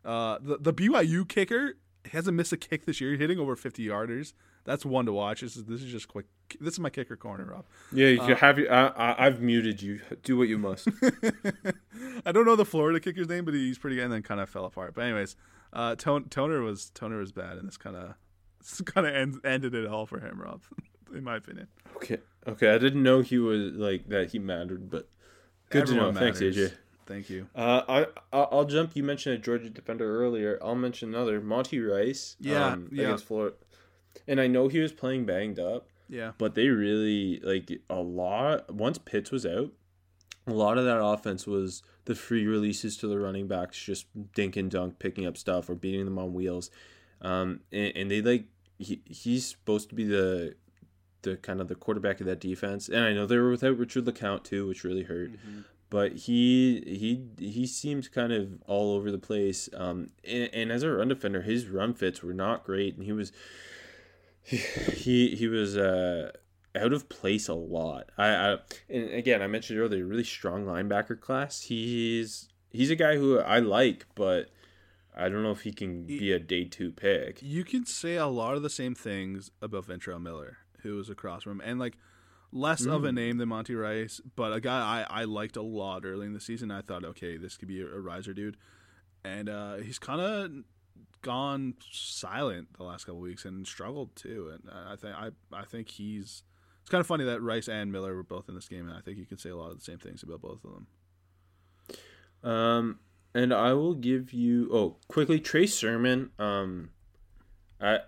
[0.04, 1.78] Uh, the the BYU kicker
[2.12, 4.34] hasn't missed a kick this year, hitting over 50 yarders.
[4.64, 5.42] That's one to watch.
[5.42, 6.26] This is this is just quick.
[6.60, 7.64] This is my kicker corner, Rob.
[7.92, 8.68] Yeah, you can have you.
[8.68, 10.00] I, I, I've muted you.
[10.22, 10.88] Do what you must.
[12.26, 14.48] I don't know the Florida kicker's name, but he's pretty good, and then kind of
[14.48, 14.94] fell apart.
[14.94, 15.36] But anyways,
[15.72, 18.14] uh, Ton- Toner was Toner was bad, and this kind of
[18.60, 20.62] this kind of end, ended it all for him, Rob,
[21.14, 21.68] in my opinion.
[21.96, 22.70] okay, okay.
[22.74, 24.30] I didn't know he was like that.
[24.30, 25.08] He mattered, but
[25.70, 26.20] good Everyone to know.
[26.20, 26.40] Thanks.
[26.40, 26.72] AJ.
[27.06, 27.48] Thank you.
[27.54, 28.00] Uh, I
[28.32, 28.96] I- I'll jump.
[28.96, 30.58] You mentioned a Georgia defender earlier.
[30.62, 32.36] I'll mention another, Monty Rice.
[32.40, 33.04] Yeah, um, yeah.
[33.04, 33.56] against Florida.
[34.26, 38.72] And I know he was playing banged up, Yeah, but they really like a lot.
[38.72, 39.70] Once Pitts was out,
[40.46, 44.56] a lot of that offense was the free releases to the running backs, just dink
[44.56, 46.70] and dunk, picking up stuff or beating them on wheels.
[47.22, 48.44] Um, and, and they like
[48.78, 50.56] he, he's supposed to be the
[51.22, 52.88] the kind of the quarterback of that defense.
[52.88, 55.30] And I know they were without Richard LeCounte too, which really hurt.
[55.90, 59.68] But he he he seemed kind of all over the place.
[59.74, 63.12] Um, and, and as a run defender, his run fits were not great, and he
[63.12, 63.32] was
[64.44, 66.30] he he was uh
[66.76, 68.10] out of place a lot.
[68.18, 71.62] I, I and again I mentioned earlier, really strong linebacker class.
[71.62, 74.50] He's he's a guy who I like, but
[75.16, 77.40] I don't know if he can be a day two pick.
[77.40, 81.44] you can say a lot of the same things about Ventrell Miller, who was across
[81.44, 81.96] from him, and like
[82.52, 86.04] less of a name than Monty Rice, but a guy I, I liked a lot
[86.04, 86.70] early in the season.
[86.70, 88.56] I thought, okay, this could be a, a riser dude,
[89.24, 90.64] and uh, he's kind of
[91.22, 94.52] gone silent the last couple weeks and struggled too.
[94.52, 96.42] And I think I I think he's
[96.80, 99.00] it's kind of funny that Rice and Miller were both in this game, and I
[99.00, 100.70] think you can say a lot of the same things about both of
[102.42, 102.52] them.
[102.52, 102.98] Um,
[103.34, 106.30] and I will give you oh quickly Trey Sermon.
[106.38, 106.90] Um,
[107.84, 107.98] I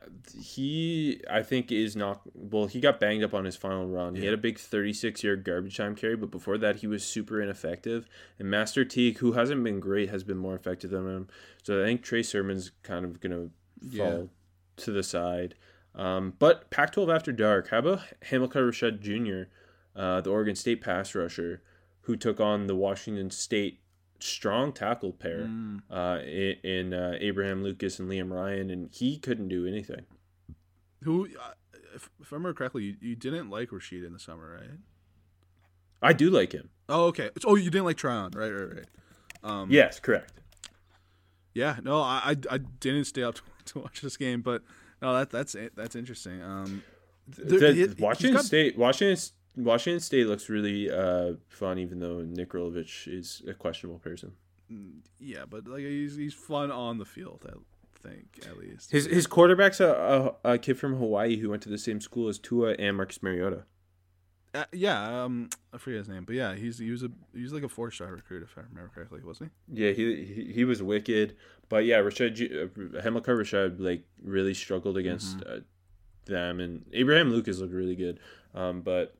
[0.41, 2.67] he I think is not well.
[2.67, 4.15] He got banged up on his final run.
[4.15, 7.05] He had a big thirty six yard garbage time carry, but before that he was
[7.05, 8.09] super ineffective.
[8.39, 11.29] And Master Teague, who hasn't been great, has been more effective than him.
[11.63, 13.49] So I think Trey Sermon's kind of gonna
[13.97, 14.23] fall Yeah.
[14.79, 15.57] to the side.
[15.95, 17.69] Um, but Pac twelve after dark.
[17.69, 18.01] How about
[18.31, 19.51] Hamilcar Rashed Jr.,
[19.95, 21.63] uh, the Oregon State pass rusher,
[22.03, 23.81] who took on the Washington State
[24.19, 25.49] strong tackle pair
[25.91, 30.07] uh, in, uh, Abraham Lucas and Liam Ryan, and he couldn't do anything.
[31.05, 31.53] Who, uh,
[31.95, 34.79] if, if I remember correctly, you, you didn't like Rashed in the summer, right?
[36.03, 36.69] I do like him.
[36.89, 37.31] Oh, okay.
[37.45, 38.51] Oh, you didn't like Tryon, right?
[38.51, 38.85] Right, right.
[39.43, 40.33] Um, Yes, correct.
[41.55, 43.43] Yeah, no, I, I, I didn't stay up to,
[43.73, 44.63] to watch this game, but
[45.01, 46.43] no, that that's that's interesting.
[46.43, 46.83] Um,
[47.29, 49.17] there- The- he- he's Washington got- State, Washington,
[49.57, 54.33] Washington State looks really uh, fun, even though Nick Rolovich is a questionable person.
[55.19, 57.55] yeah, but like he's he's fun on the field, I
[58.07, 58.91] think at least.
[58.91, 62.29] His his quarterback's a, a, a kid from Hawaii who went to the same school
[62.29, 63.65] as Tua and Marcus Mariota.
[64.55, 67.53] Uh, yeah, um, I forget his name, but yeah, he's he was a he was
[67.53, 69.85] like a four star recruit if I remember correctly, wasn't he?
[69.85, 71.37] Yeah, he he, he was wicked,
[71.69, 75.59] but yeah, Rashed uh, Hamilcar Rashed like really struggled against uh,
[76.25, 78.19] them, and Abraham Lucas looked really good,
[78.55, 79.15] um, but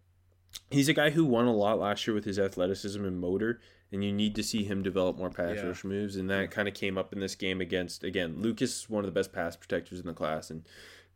[0.71, 3.61] he's a guy who won a lot last year with his athleticism and motor,
[3.93, 5.67] and you need to see him develop more pass Yeah.
[5.67, 8.91] rush moves, and that kind of came up in this game against again Lucas, is
[8.91, 10.65] one of the best pass protectors in the class, and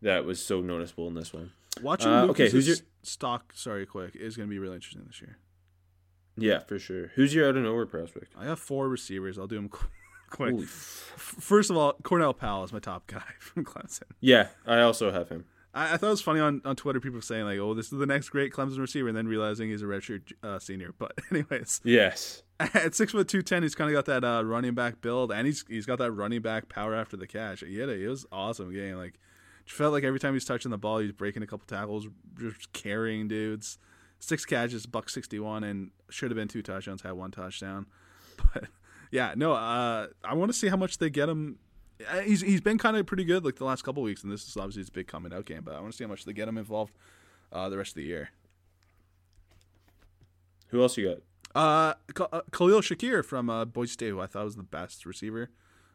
[0.02, 1.52] that was so noticeable in this one.
[1.82, 3.52] Watching Uh, Lucas's okay, who's your- stock?
[3.54, 5.38] Sorry, quick is going to be really interesting this year.
[6.36, 7.08] Yeah, for sure.
[7.16, 8.32] Who's your out of nowhere prospect?
[8.36, 9.38] I have four receivers.
[9.38, 9.68] I'll do them
[10.30, 10.52] quick.
[10.54, 14.04] Holy First of all, Cornell Powell is my top guy from Clemson.
[14.20, 15.44] Yeah, I also have him.
[15.74, 17.98] I, I thought it was funny on, on Twitter, people saying like, "Oh, this is
[17.98, 20.92] the next great Clemson receiver," and then realizing he's a redshirt uh, senior.
[20.98, 22.42] But anyways, Yes.
[22.60, 25.46] at six foot two ten, he's kind of got that uh, running back build, and
[25.46, 27.60] he's he's got that running back power after the catch.
[27.60, 28.96] He had a, it was awesome game.
[28.96, 29.14] Like,
[29.66, 32.06] felt like every time he's touching the ball, he's breaking a couple tackles,
[32.38, 33.78] just carrying dudes.
[34.18, 37.02] six catches, buck sixty one, and should have been two touchdowns.
[37.02, 37.86] Had one touchdown,
[38.36, 38.64] but
[39.10, 39.52] yeah, no.
[39.52, 41.58] Uh, I want to see how much they get him.
[42.08, 44.46] Uh, he's he's been kind of pretty good like the last couple weeks, and this
[44.46, 45.62] is obviously his big coming out game.
[45.64, 46.94] But I want to see how much they get him involved
[47.52, 48.30] uh, the rest of the year.
[50.68, 51.18] Who else you got?
[51.54, 51.94] Uh,
[52.32, 55.50] uh, Khalil Shakir from uh, Boise State, who I thought was the best receiver.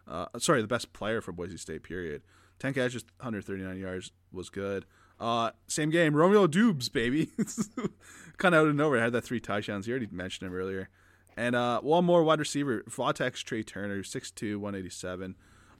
[0.07, 1.83] Uh, sorry, the best player for Boise State.
[1.83, 2.21] Period.
[2.59, 4.85] Ten catches, 139 yards was good.
[5.19, 7.29] Uh, same game, Romeo Doubs, baby.
[8.37, 9.87] kind of out of nowhere, had that three touchdowns.
[9.87, 10.89] You already mentioned him earlier.
[11.37, 15.35] And uh, one more wide receiver, Vaughtex Tre Turner, 6'2", 187.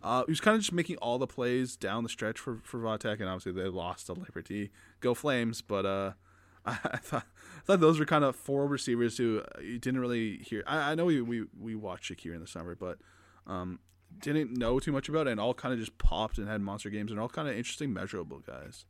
[0.06, 2.80] Uh, he was kind of just making all the plays down the stretch for for
[2.80, 4.70] Vautech, and obviously they lost to Liberty.
[5.00, 5.64] Go Flames!
[5.64, 6.12] But uh,
[6.66, 7.26] I, I thought
[7.58, 10.64] I thought those were kind of four receivers who uh, you didn't really hear.
[10.68, 13.00] I, I know we, we we watched Shakir in the summer, but
[13.48, 13.80] um,
[14.20, 16.92] didn't know too much about it, and all kind of just popped and had monster
[16.92, 18.86] games, and all kind of interesting, measurable guys.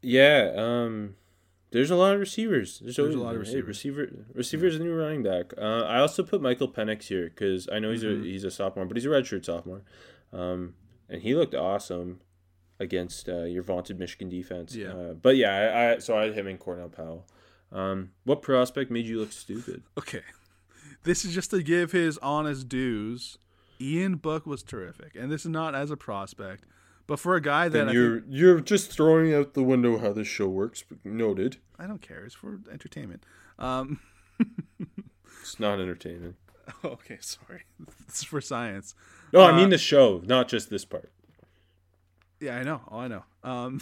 [0.00, 1.16] Yeah, um,
[1.72, 2.78] there's a lot of receivers.
[2.80, 3.66] There's, There's a lot of hey, receivers.
[3.68, 5.52] receiver, receivers, a new running back.
[5.58, 8.22] Uh, I also put Michael Penix here because I know he's Mhm.
[8.22, 9.82] a he's a sophomore, but he's a redshirt sophomore,
[10.32, 10.74] um,
[11.08, 12.20] and he looked awesome
[12.78, 14.74] against uh, your vaunted Michigan defense.
[14.76, 14.88] Yeah.
[14.92, 17.26] Uh, but yeah, I, I so I had him and Cornell Powell.
[17.72, 19.82] Um, what prospect made you look stupid?
[19.98, 20.22] Okay,
[21.02, 23.38] this is just to give his honest dues.
[23.80, 26.64] Ian Book was terrific, and this is not as a prospect,
[27.06, 30.26] but for a guy that you're think, you're just throwing out the window how this
[30.28, 30.84] show works.
[31.04, 31.58] Noted.
[31.78, 32.24] I don't care.
[32.24, 33.24] It's for entertainment.
[33.58, 34.00] Um,
[35.40, 36.34] It's not entertaining.
[36.84, 37.62] okay, sorry.
[38.08, 38.94] It's for science.
[39.32, 41.10] No, I Uh, mean the show, not just this part.
[42.40, 42.80] Yeah, I know.
[42.90, 43.24] Oh, I know.
[43.44, 43.80] Um,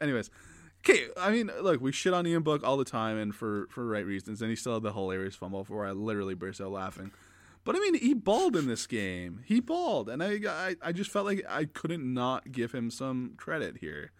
[0.00, 0.30] anyways,
[0.80, 1.06] okay.
[1.18, 4.06] I mean, look, we shit on Ian Book all the time, and for for right
[4.06, 4.40] reasons.
[4.40, 7.10] And he still had the hilarious fumble where I literally burst out laughing.
[7.68, 9.42] But I mean, he balled in this game.
[9.44, 13.34] He balled, and I I, I just felt like I couldn't not give him some
[13.36, 14.12] credit here.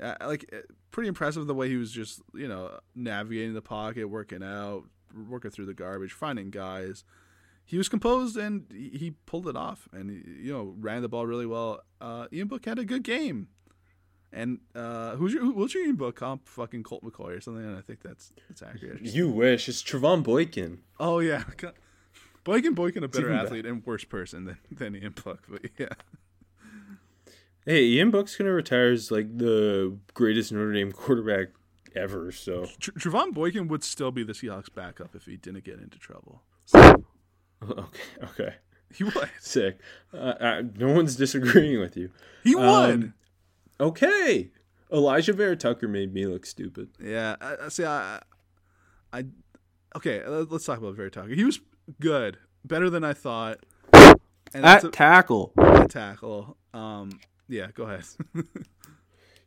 [0.00, 0.58] Uh, like, uh,
[0.92, 4.84] pretty impressive the way he was just you know navigating the pocket, working out,
[5.28, 7.02] working through the garbage, finding guys.
[7.64, 11.46] He was composed and he pulled it off, and you know ran the ball really
[11.46, 11.80] well.
[12.00, 13.48] Uh, Ian Book had a good game.
[14.32, 16.46] And uh, who's your who, what's your Ian Book comp?
[16.46, 17.64] Fucking Colt McCoy or something.
[17.64, 19.02] And I think that's that's accurate.
[19.02, 20.78] You wish it's Trevone Boykin.
[21.00, 21.42] Oh yeah,
[22.44, 25.88] Boykin Boykin a better athlete and worse person than than Ian Book, but yeah.
[27.66, 31.48] Hey, Ian Book's gonna retire as like the greatest Notre Dame quarterback
[31.96, 32.30] ever.
[32.30, 35.98] So Tr- Trevone Boykin would still be the Seahawks backup if he didn't get into
[35.98, 36.42] trouble.
[36.74, 38.54] okay, okay,
[38.94, 39.30] He would.
[39.40, 39.78] sick.
[40.12, 42.10] Uh, uh, no one's disagreeing with you.
[42.42, 42.64] He would.
[42.64, 43.14] Um,
[43.80, 44.50] Okay,
[44.92, 46.90] Alijah Vera-Tucker made me look stupid.
[47.02, 47.34] yeah.
[47.40, 47.84] I, see.
[47.84, 48.20] I,
[49.12, 49.24] I.
[49.96, 50.24] Okay.
[50.24, 51.34] let- Let's talk about Vera-Tucker.
[51.34, 51.58] He was
[52.00, 53.58] good, better than I thought.
[53.92, 56.56] And that's a- tackle, at tackle.
[56.72, 57.20] Um.
[57.48, 57.68] Yeah.
[57.74, 58.04] Go ahead.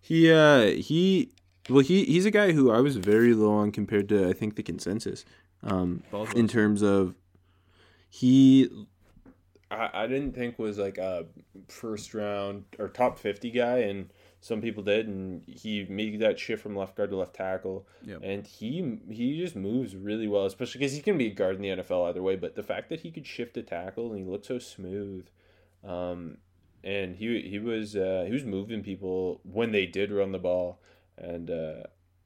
[0.02, 1.32] he uh he
[1.70, 4.56] well he he's a guy who I was very low on compared to I think
[4.56, 5.26] the consensus.
[5.64, 6.04] Um,
[6.36, 7.16] in terms of
[8.10, 8.70] he
[9.72, 11.26] I, I didn't think was like a
[11.68, 14.10] first round or top 50 guy and
[14.40, 18.20] some people did and he made that shift from left guard to left tackle Yep.
[18.24, 21.62] and he he just moves really well especially because he can be a guard in
[21.64, 24.26] the NFL either way but the fact that he could shift to tackle and he
[24.26, 25.26] looked so smooth
[25.84, 26.38] um
[26.84, 30.80] and he he was uh, he was moving people when they did run the ball
[31.18, 31.84] and uh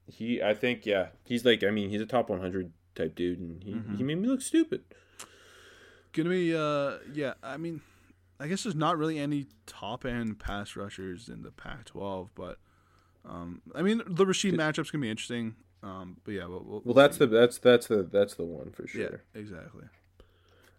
[0.07, 3.63] he I think yeah he's like I mean he's a top 100 type dude and
[3.63, 3.97] he, Mhm.
[3.97, 4.83] he made me look stupid
[6.13, 6.53] Gonna be.
[6.53, 6.97] Uh.
[7.13, 7.35] Yeah.
[7.41, 7.79] I mean,
[8.41, 12.57] I guess there's not really any top end pass rushers in the Pac-12, but.
[13.23, 15.53] Um, I mean, the Rashed matchup's gonna be interesting.
[15.83, 18.87] Um, but yeah, we'll, we'll, Well, that's the that's that's the that's the one for
[18.87, 19.01] sure.
[19.01, 19.83] yeah, exactly.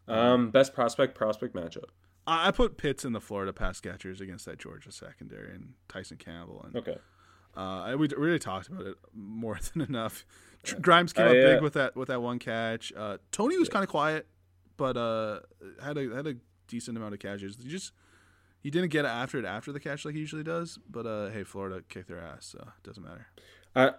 [0.09, 1.85] Um, best prospect prospect matchup.
[2.27, 6.17] I, I put Pitts in the Florida pass catchers against that Georgia secondary and Tyson
[6.17, 6.97] Campbell, and Okay.
[7.57, 10.25] uh, I, we really talked about it more than enough.
[10.65, 12.93] Tr- Grimes came I, up uh, big with that with that one catch.
[12.97, 14.27] Uh, Toney was kind of quiet,
[14.77, 15.41] but uh,
[15.83, 16.35] had a had a
[16.73, 17.57] decent amount of catches.
[17.63, 17.93] He just
[18.63, 20.79] he didn't get after it after the catch like he usually does.
[20.91, 23.27] But uh, hey, Florida kicked their ass, so it doesn't matter.
[23.77, 23.91] I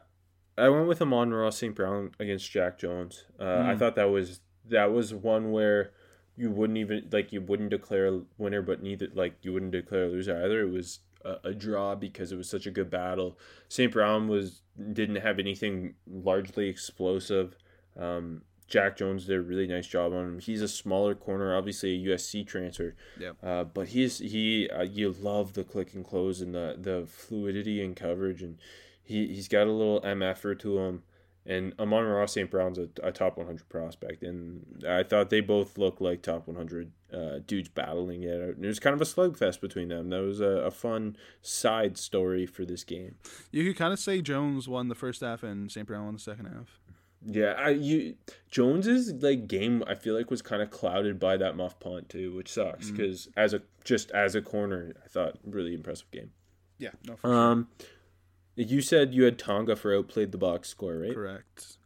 [0.57, 1.73] I went with Amon-Ra St.
[1.75, 3.25] Brown against Jack Jones.
[3.39, 3.79] Uh, I Mm.
[3.79, 5.91] thought that was that was one where
[6.35, 10.05] you wouldn't even like you wouldn't declare a winner, but neither like you wouldn't declare
[10.05, 10.61] a loser either.
[10.61, 13.37] It was a, a draw because it was such a good battle.
[13.69, 13.91] St.
[13.91, 14.61] Brown was
[14.93, 17.55] didn't have anything largely explosive.
[17.97, 20.39] Um, Jack Jones did a really nice job on him.
[20.39, 22.95] He's a smaller corner, obviously a USC transfer.
[23.19, 23.37] Yep.
[23.43, 27.83] Uh, but he's he uh, you love the click and close and the the fluidity
[27.83, 28.57] and coverage and
[29.03, 31.03] he he's got a little mf'er to him
[31.45, 32.49] and Amon-Ra St.
[32.49, 36.91] Brown's a, a, top 100 prospect, and I thought they both looked like top 100
[37.13, 38.55] uh, dudes battling it out.
[38.55, 40.09] And it was kind of a slugfest between them.
[40.09, 43.15] That was a, a, fun side story for this game.
[43.51, 45.85] You could kind of say Jones won the first half and St.
[45.85, 46.79] Brown won the second half.
[47.25, 48.15] Yeah, I you
[48.49, 52.35] Jones's like game I feel like was kind of clouded by that muff punt too,
[52.35, 53.31] which sucks because mm.
[53.37, 56.31] as a just as a corner, I thought really impressive game.
[56.77, 57.29] Yeah, no.
[57.29, 57.87] um, sure.
[58.55, 61.13] You said you had Tonga for outplayed the box score, right?
[61.13, 61.77] Correct.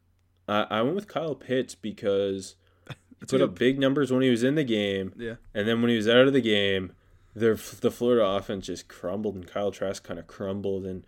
[0.48, 2.56] Uh, I went with Kyle Pitts because
[3.20, 5.14] he put up big numbers when he was in the game.
[5.18, 5.36] Yeah.
[5.54, 6.94] And then when he was out of the game,
[7.36, 10.86] the the Florida offense just crumbled, and Kyle Trask kind of crumbled.
[10.86, 11.06] And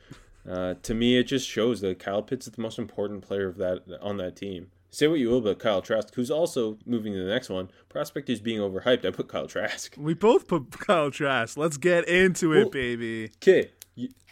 [0.49, 3.57] uh, to me, it just shows that Kyle Pitts is the most important player of
[3.57, 4.71] that on that team.
[4.91, 7.69] Say what you will about Kyle Trask, who's also moving to the next one.
[7.89, 9.05] Prospect is being overhyped.
[9.05, 9.93] I put Kyle Trask.
[9.97, 11.57] We both put Kyle Trask.
[11.57, 13.29] Let's get into it, well, baby.
[13.37, 13.69] Okay,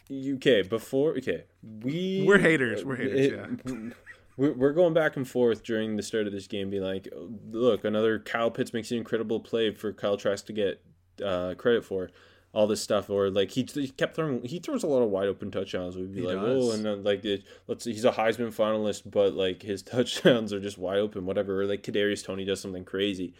[0.09, 1.43] UK before okay
[1.83, 3.89] we we're haters we're haters it, yeah
[4.37, 7.07] we're, we're going back and forth during the start of this game being like
[7.51, 10.81] look another Kyle Pitts makes an incredible play for Kyle Trask to get
[11.23, 12.09] uh, credit for
[12.57, 15.27] all this stuff or like he, he kept throwing he throws a lot of wide
[15.27, 16.65] open touchdowns we'd be he like does.
[16.65, 20.59] oh and then like it, let's he's a Heisman finalist but like his touchdowns are
[20.59, 23.35] just wide open whatever or like Kadarius Toney does something crazy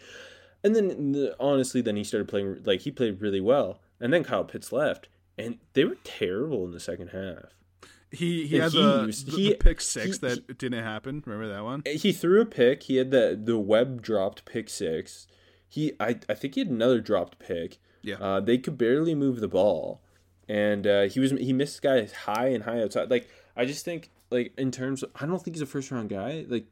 [0.62, 4.22] and then the, honestly then he started playing like he played really well and then
[4.22, 7.54] Kyle Pitts left and they were terrible in the second half.
[8.12, 11.24] He he and had he the, the, he, the pick six he, that didn't happen.
[11.26, 11.82] Remember that one?
[11.86, 12.84] He threw a pick.
[12.84, 15.26] He had the the web dropped pick six.
[15.68, 17.78] He I I think he had another dropped pick.
[18.08, 18.16] Yeah.
[18.16, 20.00] Uh, they could barely move the ball,
[20.48, 23.10] and uh, he was he missed guys high and high outside.
[23.10, 26.08] Like I just think like in terms of I don't think he's a first round
[26.08, 26.46] guy.
[26.48, 26.66] Like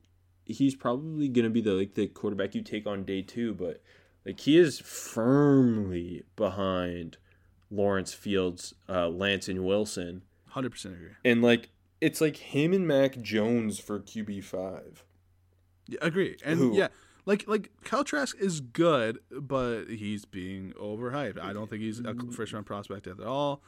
[0.45, 3.83] he's probably gonna be the like the quarterback you take on day two, but
[4.25, 7.19] like he is firmly behind
[7.71, 10.23] Lawrence Fields, uh, Lance and Wilson.
[10.49, 11.11] Hundred percent agree.
[11.25, 11.69] And like
[12.01, 15.05] it's like him and Mac Jones for QB five.
[15.87, 16.37] Yeah, agree.
[16.45, 16.77] And Who?
[16.77, 16.89] yeah,
[17.27, 21.39] like like Kyle Trask is good, but he's being overhyped.
[21.41, 23.63] I don't think he's a first round prospect at all.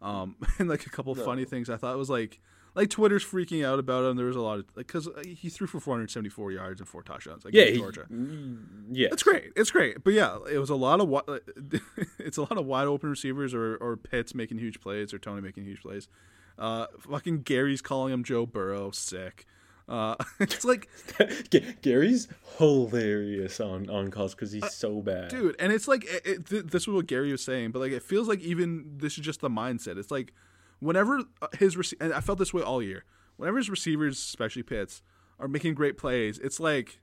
[0.00, 1.24] Um, and like a couple no.
[1.24, 2.40] funny things I thought was like
[2.74, 4.16] like Twitter's freaking out about him.
[4.16, 7.44] There was a lot of like because he threw for 474 yards and four touchdowns.
[7.44, 8.06] Like, yeah, he, Georgia.
[8.10, 9.52] Mm, yeah, it's great.
[9.56, 10.04] It's great.
[10.04, 11.40] But yeah, it was a lot of
[12.18, 15.42] it's a lot of wide open receivers or or Pitts making huge plays or Toney
[15.42, 16.08] making huge plays.
[16.58, 18.92] Uh, fucking Gary's calling him Joe Burrow.
[18.92, 19.46] Sick.
[19.90, 20.88] Uh, it's like
[21.82, 22.28] Gary's
[22.58, 25.56] hilarious on on calls because he's uh, so bad, dude.
[25.58, 28.28] And it's like it, it, this is what Gary was saying, but like it feels
[28.28, 29.98] like even this is just the mindset.
[29.98, 30.32] It's like
[30.78, 33.04] whenever uh, his rec- and I felt this way all year.
[33.36, 35.02] Whenever his receivers, especially Pitts,
[35.38, 37.00] are making great plays, it's like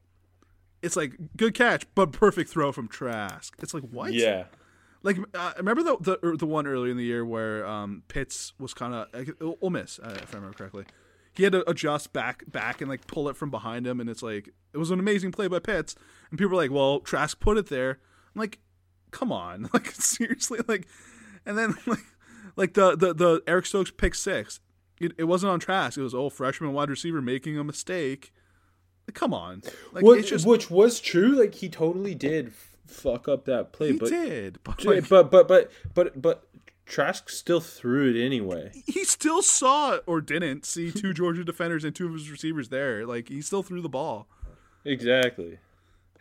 [0.82, 3.54] it's like good catch but perfect throw from Trask.
[3.60, 4.14] It's like what?
[4.14, 4.46] Yeah.
[5.04, 8.54] Like uh, remember the, the er, the one earlier in the year where um, Pitts
[8.60, 10.86] was kind of Ole Miss, uh, if I remember correctly.
[11.38, 14.24] He had to adjust back back and like pull it from behind him, and it's
[14.24, 15.96] like it was an amazing play by Pitts.
[16.32, 18.00] And people were like, "Well, Trask put it there."
[18.36, 18.60] I'm like,
[19.12, 20.88] "Come on, like seriously, like."
[21.46, 22.06] And then like
[22.56, 24.60] like the the the Eric Stokes pick six.
[25.00, 25.98] It, it wasn't on Trask.
[25.98, 28.34] It was oh freshman wide receiver making a mistake.
[29.08, 29.62] Like, come on,
[29.94, 31.40] like which, just, which was true.
[31.40, 32.52] Like he totally did
[32.88, 33.94] fuck up that play.
[33.94, 36.47] He but, did, but like, but but but but but
[36.88, 38.72] Trask still threw it anyway.
[38.86, 43.06] He still saw or didn't see two Georgia defenders and two of his receivers there.
[43.06, 44.28] Like he still threw the ball.
[44.86, 45.60] Exactly.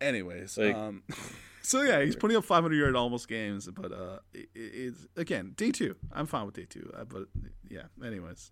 [0.00, 1.04] Anyways, like, um,
[1.62, 5.70] so yeah, he's putting up 500 yard almost games, but uh, it, it's again day
[5.70, 5.94] two.
[6.12, 7.28] I'm fine with day two, uh, but
[7.70, 7.84] yeah.
[8.04, 8.50] Anyways,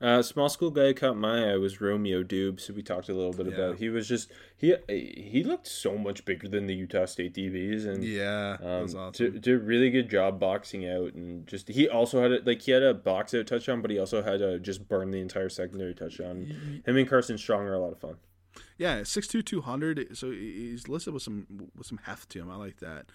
[0.00, 3.32] uh, small school guy caught my eye was Romeo Doubs, who we talked a little
[3.32, 3.54] bit yeah.
[3.54, 3.78] about.
[3.78, 8.04] He was just he he looked so much bigger than the Utah State DBs, and
[8.04, 9.12] yeah, um, awesome.
[9.12, 12.60] did, did a really good job boxing out, and just he also had a, like
[12.60, 15.48] he had a box out touchdown, but he also had to just burn the entire
[15.48, 16.82] secondary touchdown.
[16.84, 18.16] Him and Carson Strong are a lot of fun.
[18.76, 20.16] Yeah, six two two hundred.
[20.16, 22.50] So he's listed with some with some heft to him.
[22.50, 23.06] I like that.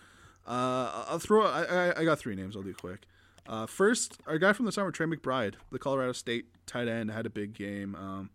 [0.48, 1.46] Uh, I'll throw.
[1.46, 2.56] I, I, I got three names.
[2.56, 3.06] I'll do quick.
[3.52, 7.26] Uh, first, our guy from the summer, Trey McBride, the Colorado State tight end, had
[7.26, 7.96] a big game.
[7.96, 8.30] Um,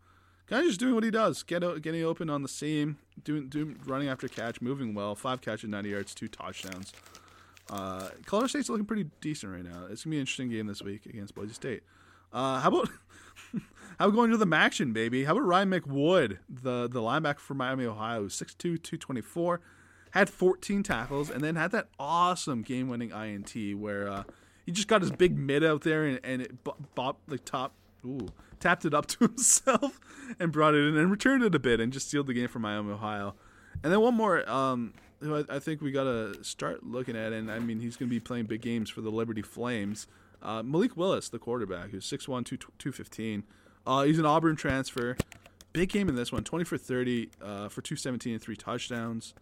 [0.47, 3.81] kind of just doing what he does, get getting open on the seam, doing doing
[3.87, 5.15] running after catch, moving well.
[5.15, 6.93] Five catches, ninety yards, two touchdowns.
[7.71, 9.87] Uh, Colorado State's looking pretty decent right now.
[9.91, 11.83] It's gonna be an interesting game this week against Boise State.
[12.31, 12.91] Uh, how about
[13.99, 15.25] how about going to the Maction, baby?
[15.25, 19.63] How about Ryan McWood, the the linebacker for Miami, Ohio, 6'2", 224,
[20.11, 24.25] had 14 tackles, and then had that awesome game-winning INT where uh,
[24.67, 26.53] he just got his big mid out there and, and it
[26.95, 27.73] bop like top,
[28.05, 28.29] ooh,
[28.61, 30.01] tapped it up to himself
[30.39, 32.59] and brought it in and returned it a bit and just sealed the game for
[32.59, 33.35] Miami, Ohio.
[33.83, 37.33] And then one more, um, who I, I think we got to start looking at,
[37.33, 40.07] and I mean, he's going to be playing big games for the Liberty Flames.
[40.43, 43.45] Uh, Malik Willis, the quarterback, who's 6'1", 215.
[43.87, 45.17] Uh, he's an Auburn transfer.
[45.73, 49.35] big game in this one 20 for 30 uh, for 217 and three touchdowns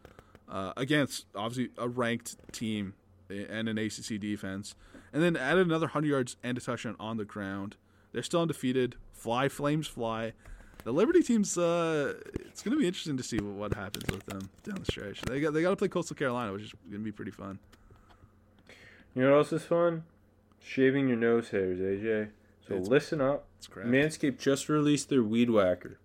[0.49, 2.95] uh, against obviously a ranked team
[3.29, 4.75] and an ACC defense.
[5.15, 7.77] And then added another 100 yards and a touchdown on the ground.
[8.13, 8.97] They're still undefeated.
[9.13, 10.33] Fly, Flames fly.
[10.83, 14.27] The Liberty team's, uh, it's going to be interesting to see what, what happens with
[14.27, 15.23] them down the stretch.
[15.23, 17.59] They got, they got to play Coastal Carolina, which is going to be pretty fun.
[19.15, 20.03] You know what else is fun?
[20.63, 22.31] Shaving your nose hairs, AJ.
[22.67, 23.47] So It's- listen up.
[23.59, 23.69] It's.
[23.69, 25.99] Manscaped just released their Weed Whacker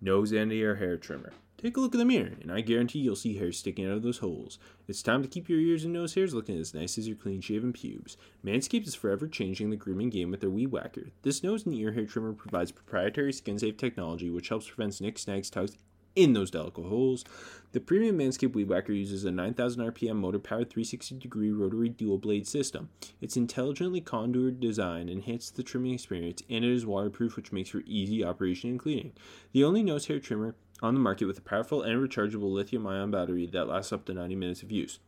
[0.00, 1.32] nose and ear hair trimmer.
[1.60, 4.02] Take a look in the mirror, and I guarantee you'll see hair sticking out of
[4.02, 4.58] those holes.
[4.88, 7.42] It's time to keep your ears and nose hairs looking as nice as your clean
[7.42, 8.16] shaven pubes.
[8.42, 11.10] Manscaped is forever changing the grooming game with their Weed Whacker.
[11.20, 15.20] This nose and ear hair trimmer provides proprietary skin safe technology which helps prevent nicks,
[15.20, 15.76] snags, tugs,
[16.16, 17.24] in those delicate holes.
[17.72, 22.18] The premium Manscaped Weed Whacker uses a 9,000 RPM motor powered 360 degree rotary dual
[22.18, 22.88] blade system.
[23.20, 27.82] Its intelligently contoured design enhances the trimming experience and it is waterproof, which makes for
[27.84, 29.12] easy operation and cleaning.
[29.52, 33.10] The only nose hair trimmer on the market with a powerful and rechargeable lithium ion
[33.10, 34.98] battery that lasts up to 90 minutes of use.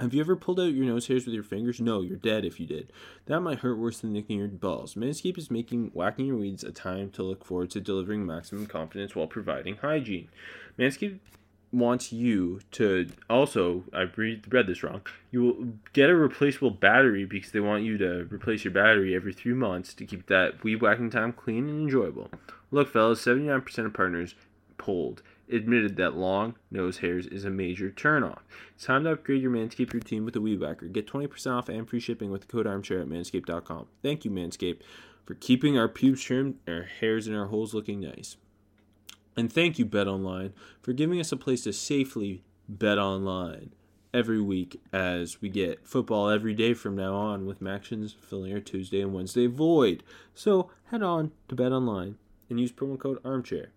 [0.00, 1.80] Have you ever pulled out your nose hairs with your fingers?
[1.80, 2.92] No, you're dead if you did.
[3.26, 4.94] That might hurt worse than nicking your balls.
[4.94, 9.16] Manscaped is making whacking your weeds a time to look forward to delivering maximum confidence
[9.16, 10.28] while providing hygiene.
[10.78, 11.18] Manscaped
[11.72, 17.50] wants you to also, I read, this wrong, you will get a replaceable battery because
[17.50, 21.10] they want you to replace your battery every three months to keep that weed whacking
[21.10, 22.30] time clean and enjoyable.
[22.70, 24.34] Look, fellas, 79% of partners
[24.78, 28.40] polled admitted that long nose hairs is a major turnoff.
[28.74, 30.86] It's time to upgrade your Manscaped routine with a Weed Whacker.
[30.86, 33.86] Get 20% off and free shipping with the code armchair at manscaped.com.
[34.02, 34.80] Thank you, Manscaped,
[35.24, 38.36] for keeping our pubes trimmed our hairs and our holes looking nice.
[39.36, 40.52] And thank you, Bet Online,
[40.82, 43.72] for giving us a place to safely bet online
[44.12, 48.60] every week as we get football every day from now on with Mactions filling our
[48.60, 50.02] Tuesday and Wednesday void.
[50.34, 52.16] So head on to Bet Online
[52.50, 53.70] and use promo code armchair.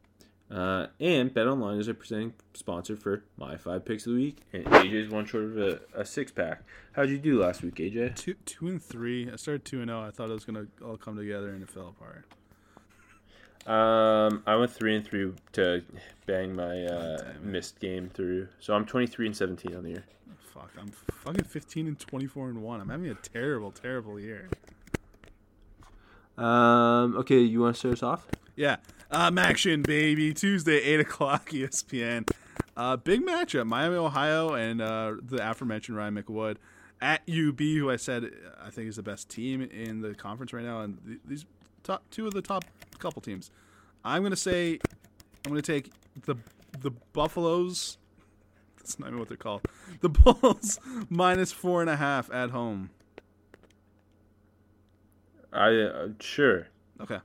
[0.51, 4.39] Uh, and Bet Online is a presenting sponsor for my five picks of the week,
[4.51, 6.63] and AJ's one short of a, a six pack.
[6.91, 8.15] How'd you do last week, AJ?
[8.15, 9.31] Two, two and three.
[9.31, 10.05] I started two and zero.
[10.05, 12.25] I thought it was gonna all come together and it fell apart.
[13.65, 15.83] Um, I went three and three to
[16.25, 20.05] bang my uh, missed game through, so I'm 23 and 17 on the year.
[20.53, 20.91] Fuck, I'm
[21.23, 22.81] fucking 15 and 24 and one.
[22.81, 24.49] I'm having a terrible, terrible year.
[26.37, 28.27] Um, okay, you want to start us off?
[28.55, 28.77] Yeah.
[29.13, 30.33] Um, action, baby.
[30.33, 32.29] Tuesday, 8 o'clock, ESPN.
[32.77, 33.67] Uh, big matchup.
[33.67, 36.55] Miami, Ohio, and uh, the aforementioned Ryan McWood
[37.01, 38.27] at UB, who I said uh,
[38.65, 40.81] I think is the best team in the conference right now.
[40.81, 41.45] And th- these
[41.83, 42.63] top two of the top
[42.99, 43.51] couple teams.
[44.05, 44.79] I'm going to say
[45.45, 45.91] I'm going to take
[46.25, 46.35] the
[46.79, 47.97] the Buffaloes.
[48.77, 49.61] That's not even what they're called.
[49.99, 52.91] The Bulls minus four and a half at home.
[55.51, 56.69] I uh, sure.
[57.01, 57.19] Okay.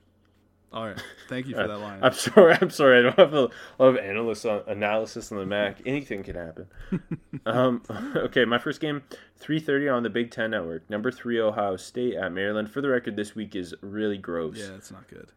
[0.73, 1.03] All right.
[1.29, 2.01] Thank you for that line.
[2.03, 2.57] I'm sorry.
[2.61, 2.99] I'm sorry.
[2.99, 5.81] I don't have a lot of analysis on, analysis on the Mac.
[5.87, 6.67] Anything can happen.
[7.47, 7.83] um,
[8.17, 9.03] okay, my first game,
[9.41, 10.89] 3:30 on the Big Ten Network.
[10.91, 12.71] Number three, Ohio State at Maryland.
[12.71, 15.31] For the record, this week is really gross Yeah, it's not good.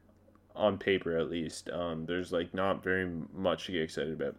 [0.55, 1.69] on paper, at least.
[1.69, 4.35] Um, there's like not very much to get excited about.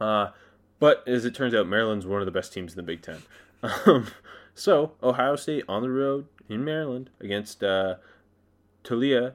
[0.00, 0.30] Uh,
[0.78, 3.18] but as it turns out, Maryland's one of the best teams in the Big Ten.
[3.86, 4.08] Um,
[4.54, 7.96] so Ohio State on the road in Maryland against uh,
[8.84, 9.32] Taulia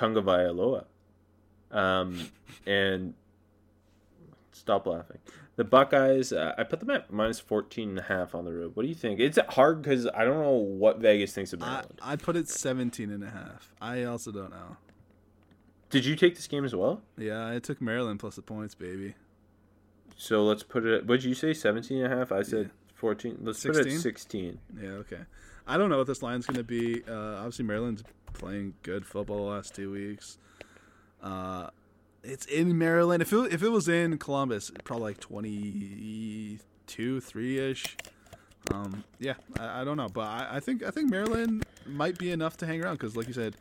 [0.00, 0.84] Tagovailoa.
[1.70, 2.28] Um,
[2.66, 3.14] and
[4.52, 5.18] stop laughing.
[5.56, 8.74] The Buckeyes, uh, I put them at minus 14 and a half on the road.
[8.74, 9.20] What do you think?
[9.20, 12.00] It's hard because I don't know what Vegas thinks of I, Maryland.
[12.02, 13.74] I'd put it 17 and a half.
[13.80, 14.76] I also don't know.
[15.90, 17.02] Did you take this game as well?
[17.18, 19.14] Yeah, I took Maryland plus the points, baby.
[20.16, 21.06] So let's put it.
[21.06, 21.52] What did you say?
[21.52, 22.30] 17 and a half?
[22.30, 23.38] I said 14.
[23.42, 23.96] Let's put it 16?
[23.96, 24.58] at 16.
[24.80, 25.20] Yeah, okay.
[25.66, 27.02] I don't know what this line's going to be.
[27.08, 28.02] Uh, obviously, Maryland's
[28.32, 30.38] playing good football the last two weeks.
[31.22, 31.68] Uh,
[32.22, 33.22] it's in Maryland.
[33.22, 37.96] If it, if it was in Columbus, probably like 22, 3 ish.
[38.72, 42.30] Um, yeah, I, I don't know, but I, I think I think Maryland might be
[42.30, 43.56] enough to hang around because, like you said,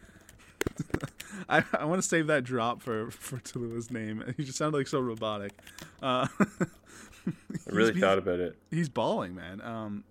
[1.50, 4.24] I, I want to save that drop for for Taulia's name.
[4.38, 5.54] He just sounded like so robotic.
[6.04, 6.46] Uh, I
[7.68, 8.58] really he's- thought about it.
[8.70, 9.62] he's balling, man.
[9.62, 10.04] Um,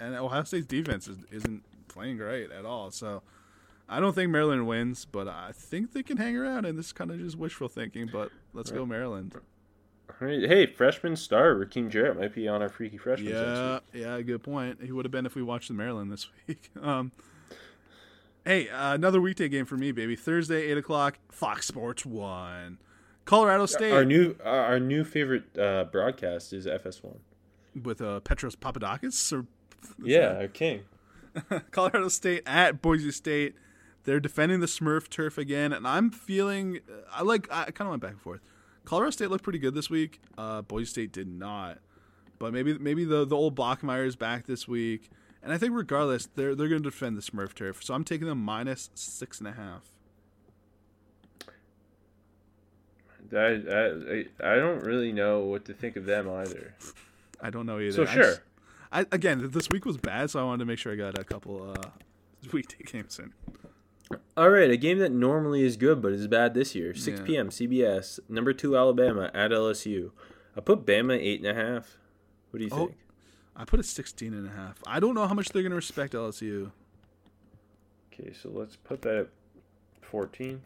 [0.00, 2.92] and Ohio State's defense is, isn't playing great at all.
[2.92, 3.22] So
[3.88, 6.64] I don't think Maryland wins, but I think they can hang around.
[6.66, 8.08] And this is kind of just wishful thinking.
[8.12, 9.34] But let's go Maryland.
[10.10, 10.46] All right.
[10.46, 13.32] Hey, freshman star Rakim Jarrett might be on our freaky freshman.
[13.32, 14.82] Yeah, yeah, good point.
[14.82, 16.70] He would have been if we watched the Maryland this week.
[16.82, 17.12] Um,
[18.44, 20.16] hey, uh, another weekday game for me, baby.
[20.16, 22.78] Thursday, eight o'clock, Fox Sports One,
[23.24, 27.16] Colorado State Our new our new favorite uh, broadcast is FS1.
[27.82, 29.46] with uh, Petros Papadakis or
[30.02, 30.82] Yeah, our king.
[31.70, 33.54] Colorado State at Boise State.
[34.08, 36.80] They're defending the Smurf turf again, and I'm feeling
[37.12, 38.40] I like I kind of went back and forth.
[38.86, 40.22] Colorado State looked pretty good this week.
[40.38, 41.76] Uh, Boise State did not,
[42.38, 45.10] but maybe maybe the the old Bachmeier is back this week,
[45.42, 47.84] and I think regardless they're they're going to defend the Smurf turf.
[47.84, 49.82] So I'm taking them minus six and a half.
[53.30, 56.74] I, I, I don't really know what to think of them either.
[57.42, 57.92] I don't know either.
[58.06, 58.22] So I sure.
[58.22, 58.40] just-
[58.90, 61.24] I, again, this week was bad, so I wanted to make sure I got a
[61.24, 61.90] couple uh,
[62.54, 63.34] weekday games in.
[64.36, 66.94] All right, a game that normally is good but is bad this year.
[66.94, 67.26] 6 Yeah.
[67.26, 67.48] p.m.
[67.50, 68.20] CBS.
[68.28, 70.12] Number two Alabama at LSU.
[70.56, 71.98] I put Bama eight and a half.
[72.50, 72.86] What do you Oh.
[72.86, 72.96] think?
[73.56, 74.80] I put a 16 and a half.
[74.86, 76.70] I don't know how much they're going to respect LSU.
[78.12, 79.28] Okay, so let's put that at
[80.02, 80.62] 14.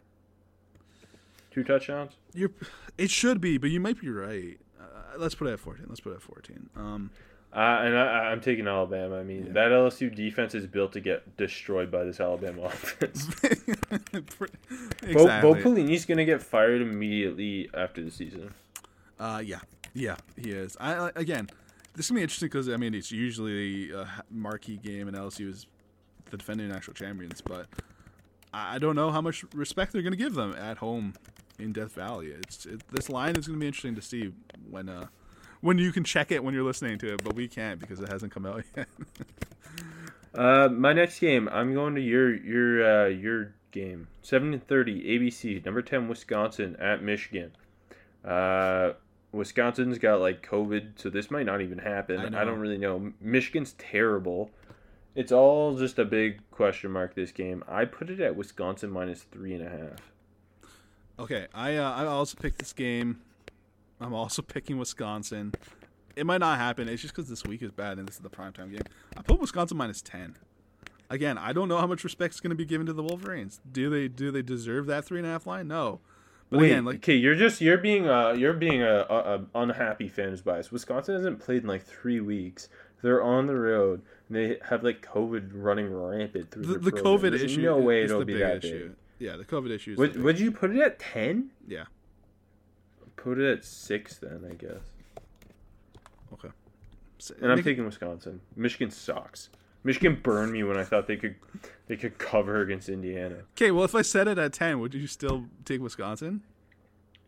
[1.50, 2.12] Two touchdowns.
[2.34, 2.50] You're,
[2.98, 4.58] it should be, but you might be right.
[4.80, 4.84] Uh,
[5.18, 5.86] let's put it at 14.
[5.88, 6.68] Let's put it at 14.
[6.76, 7.10] Um,
[7.54, 9.18] Uh, and I, I'm taking Alabama.
[9.18, 13.26] I mean, that LSU defense is built to get destroyed by this Alabama offense.
[13.26, 13.48] Bo,
[15.02, 15.52] exactly.
[15.52, 18.54] Bo Pelini's going to get fired immediately after the season.
[19.20, 19.60] Uh, yeah,
[19.94, 20.76] yeah, he is.
[20.80, 21.48] I I- again,
[21.94, 25.48] this is gonna be interesting because I mean it's usually a marquee game, and LSU
[25.50, 25.66] is
[26.30, 27.66] the defending national champions, but
[28.54, 31.12] I I don't know how much respect they're gonna give them at home
[31.58, 32.28] in Death Valley.
[32.28, 34.32] It's it, this line is gonna be interesting to see
[34.70, 35.06] when uh
[35.62, 38.08] when you can check it when you're listening to it, but we can't because it
[38.10, 38.88] hasn't come out yet.
[40.34, 44.08] Uh, my next game, I'm going to your your uh, your game.
[44.22, 47.52] Seven thirty ABC, number ten Wisconsin at Michigan.
[48.24, 48.92] Uh,
[49.32, 52.18] Wisconsin's got like COVID, so this might not even happen.
[52.20, 53.12] I I, don't really know.
[53.20, 54.50] Michigan's terrible.
[55.14, 57.14] It's all just a big question mark.
[57.14, 60.12] This game, I put it at Wisconsin minus three and a half.
[61.18, 63.20] Okay, I uh, I also picked this game.
[64.02, 65.52] I'm also picking Wisconsin.
[66.16, 66.88] It might not happen.
[66.88, 68.82] It's just because this week is bad and this is the primetime game.
[69.16, 70.36] I put Wisconsin minus ten.
[71.08, 73.60] Again, I don't know how much respect is going to be given to the Wolverines.
[73.70, 75.68] Do they do they deserve that three and a half line?
[75.68, 76.00] No.
[76.50, 79.40] But Wait, again, like okay, you're just you're being uh you're being a, a, a
[79.54, 80.70] unhappy fans bias.
[80.70, 82.68] Wisconsin hasn't played in like three weeks.
[83.02, 84.02] They're on the road.
[84.28, 86.92] And they have like COVID running rampant through the, the.
[86.92, 88.88] COVID There's issue No way is it'll the be big that issue.
[88.88, 88.96] big.
[89.18, 89.92] Yeah, the COVID issue.
[89.92, 91.50] Is Would, would you put it at ten?
[91.66, 91.84] yeah.
[93.22, 94.82] Put it at six then, I guess.
[96.32, 96.48] Okay.
[97.18, 98.40] So, And I'm taking Wisconsin.
[98.56, 99.48] Michigan sucks.
[99.84, 101.36] Michigan burned me when I thought they could
[101.86, 103.36] they could cover against Indiana.
[103.56, 103.70] okay.
[103.70, 106.42] Well, if I set it at ten, would you still take Wisconsin?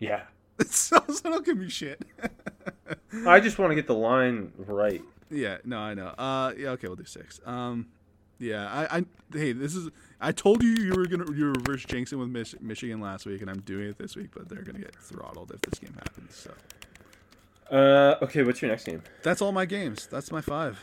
[0.01, 0.23] Yeah.
[0.67, 2.05] so, so don't give me shit.
[3.27, 5.03] I just want to get the line right.
[5.31, 6.09] Yeah, no, I know.
[6.09, 7.41] Uh, yeah, okay, we'll do six.
[7.47, 7.87] Um,
[8.39, 9.91] yeah, I, I, hey, this is.
[10.27, 13.41] I told you you were gonna you were reverse jinxing with Mich- Michigan last week,
[13.43, 16.35] and I'm doing it this week, but they're gonna get throttled if this game happens.
[16.35, 16.51] So
[17.71, 19.03] Uh, okay, what's your next game?
[19.23, 20.07] that's all my games.
[20.07, 20.83] That's my five.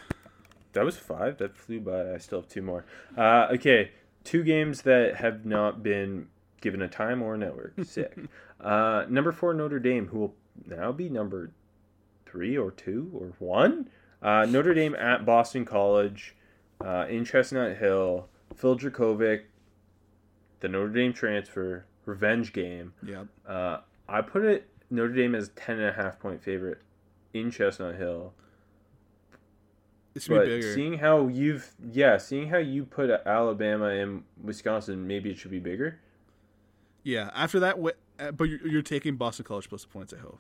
[0.74, 1.38] That was five.
[1.38, 2.14] That flew by.
[2.14, 2.86] I still have two more.
[3.18, 3.92] Uh, okay,
[4.24, 6.28] two games that have not been
[6.62, 7.74] given a time or a network.
[7.84, 8.18] Sick.
[8.60, 10.36] uh, number four Notre Dame, who will
[10.66, 11.52] now be number
[12.26, 13.90] three or two or one.
[14.22, 16.36] Uh, Notre Dame at Boston College,
[16.80, 18.28] uh, in Chestnut Hill.
[18.56, 19.42] Phil Jurkovec,
[20.60, 22.94] the Notre Dame transfer revenge game.
[23.06, 23.28] Yep.
[23.48, 26.80] Uh, I put it Notre Dame as ten and a half point favorite
[27.34, 28.34] in Chestnut Hill.
[30.14, 30.74] It's gonna But be bigger.
[30.74, 35.60] seeing how you've yeah, seeing how you put Alabama and Wisconsin, maybe it should be
[35.60, 36.00] bigger.
[37.04, 37.30] yeah.
[37.34, 37.78] After that,
[38.20, 40.14] uh, but you're, you're taking Boston College plus the points.
[40.14, 40.40] I hope.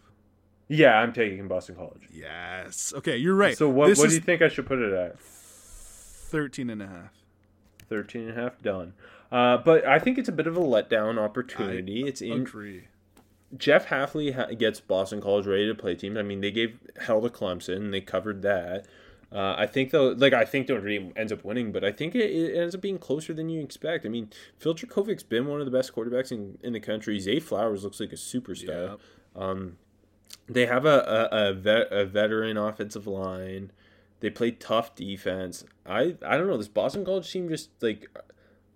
[0.68, 2.04] Yeah, I'm taking Boston College.
[2.12, 2.94] Yes.
[2.96, 3.58] Okay, you're right.
[3.58, 5.20] So what This what is do you think I should put it at?
[5.20, 7.14] 13 and a half.
[7.92, 8.94] 13 and a half done.
[9.32, 12.08] Uh, but I think it's a bit of a letdown opportunity.
[12.08, 12.86] it's in Agree.
[13.58, 16.18] Jeff Hafley ha- gets Boston College ready to play teams.
[16.18, 17.92] I mean, they gave hell to Clemson.
[17.92, 18.86] They covered that.
[19.30, 22.16] Uh, I think though, like I think Notre Dame ends up winning, but I think
[22.16, 24.06] it, it ends up being closer than you expect.
[24.06, 27.20] I mean, Phil Jurkovec's been one of the best quarterbacks in, in the country.
[27.20, 29.00] Zay Flowers looks like a superstar.
[29.36, 29.78] Um,
[30.48, 33.72] they have a a, a, vet, a veteran offensive line.
[34.22, 35.66] They play tough defense.
[35.86, 36.58] I I don't know.
[36.58, 38.08] This Boston College team just like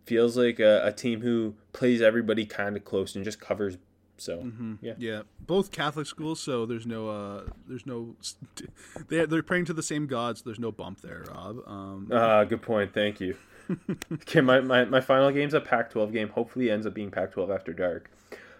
[0.06, 3.78] feels like a, a team who plays everybody kind of close and just covers.
[4.18, 4.50] So
[4.82, 4.94] yeah.
[4.98, 8.16] Yeah, both Catholic schools, so there's no, uh, there's no,
[9.10, 10.42] they they're praying to the same gods.
[10.42, 11.58] There's no bump there, Rob.
[11.68, 12.94] Um, Ah, good point.
[12.94, 13.36] Thank you.
[14.14, 16.30] okay, my, my, my final game's a Pac 12 game.
[16.30, 18.10] Hopefully, it ends up being Pac 12 after dark.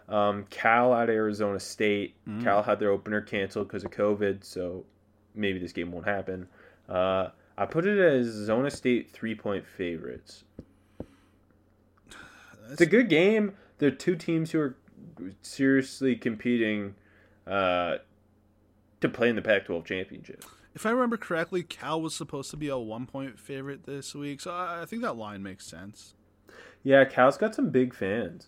[0.10, 2.16] Um, Cal at Arizona State.
[2.44, 4.84] Cal had their opener canceled because of COVID, so
[5.36, 6.48] maybe this game won't happen.
[6.90, 10.44] Uh, I put it as Zona State three point favorites.
[12.72, 13.54] It's a good game.
[13.78, 14.76] They're two teams who are
[15.42, 16.96] seriously competing
[17.46, 17.98] uh,
[19.02, 20.44] to play in the Pac 12 championship.
[20.74, 24.42] if I remember correctly, Cal was supposed to be a one point favorite this week,
[24.42, 26.16] so I, I think that line makes sense.
[26.84, 28.48] Yeah, Cal's got some big fans.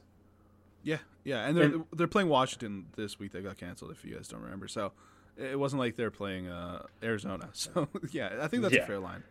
[0.83, 3.31] Yeah, yeah, and they're And- they're playing Washington this week.
[3.33, 4.67] They got canceled, if you guys don't remember.
[4.67, 4.93] So
[5.37, 7.49] it wasn't like they're playing uh, Arizona.
[7.53, 8.83] So yeah, I think that's Yeah.
[8.83, 9.23] a fair line.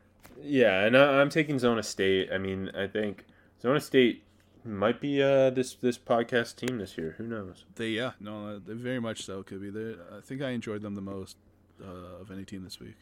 [0.42, 2.30] Yeah, and I, I'm taking Zona State.
[2.32, 3.24] I mean, I think
[3.62, 4.22] Zona State
[4.64, 7.14] might be uh, this this podcast team this year.
[7.18, 7.64] Who knows?
[7.76, 9.70] They yeah, no, uh, they very much so could be.
[9.70, 11.36] They, I think I enjoyed them the most
[11.82, 12.96] uh, of any team this week.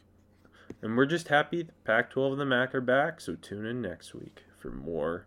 [0.82, 3.20] And we're just happy the Pac-12 and the MAC are back.
[3.20, 5.26] So tune in next week for more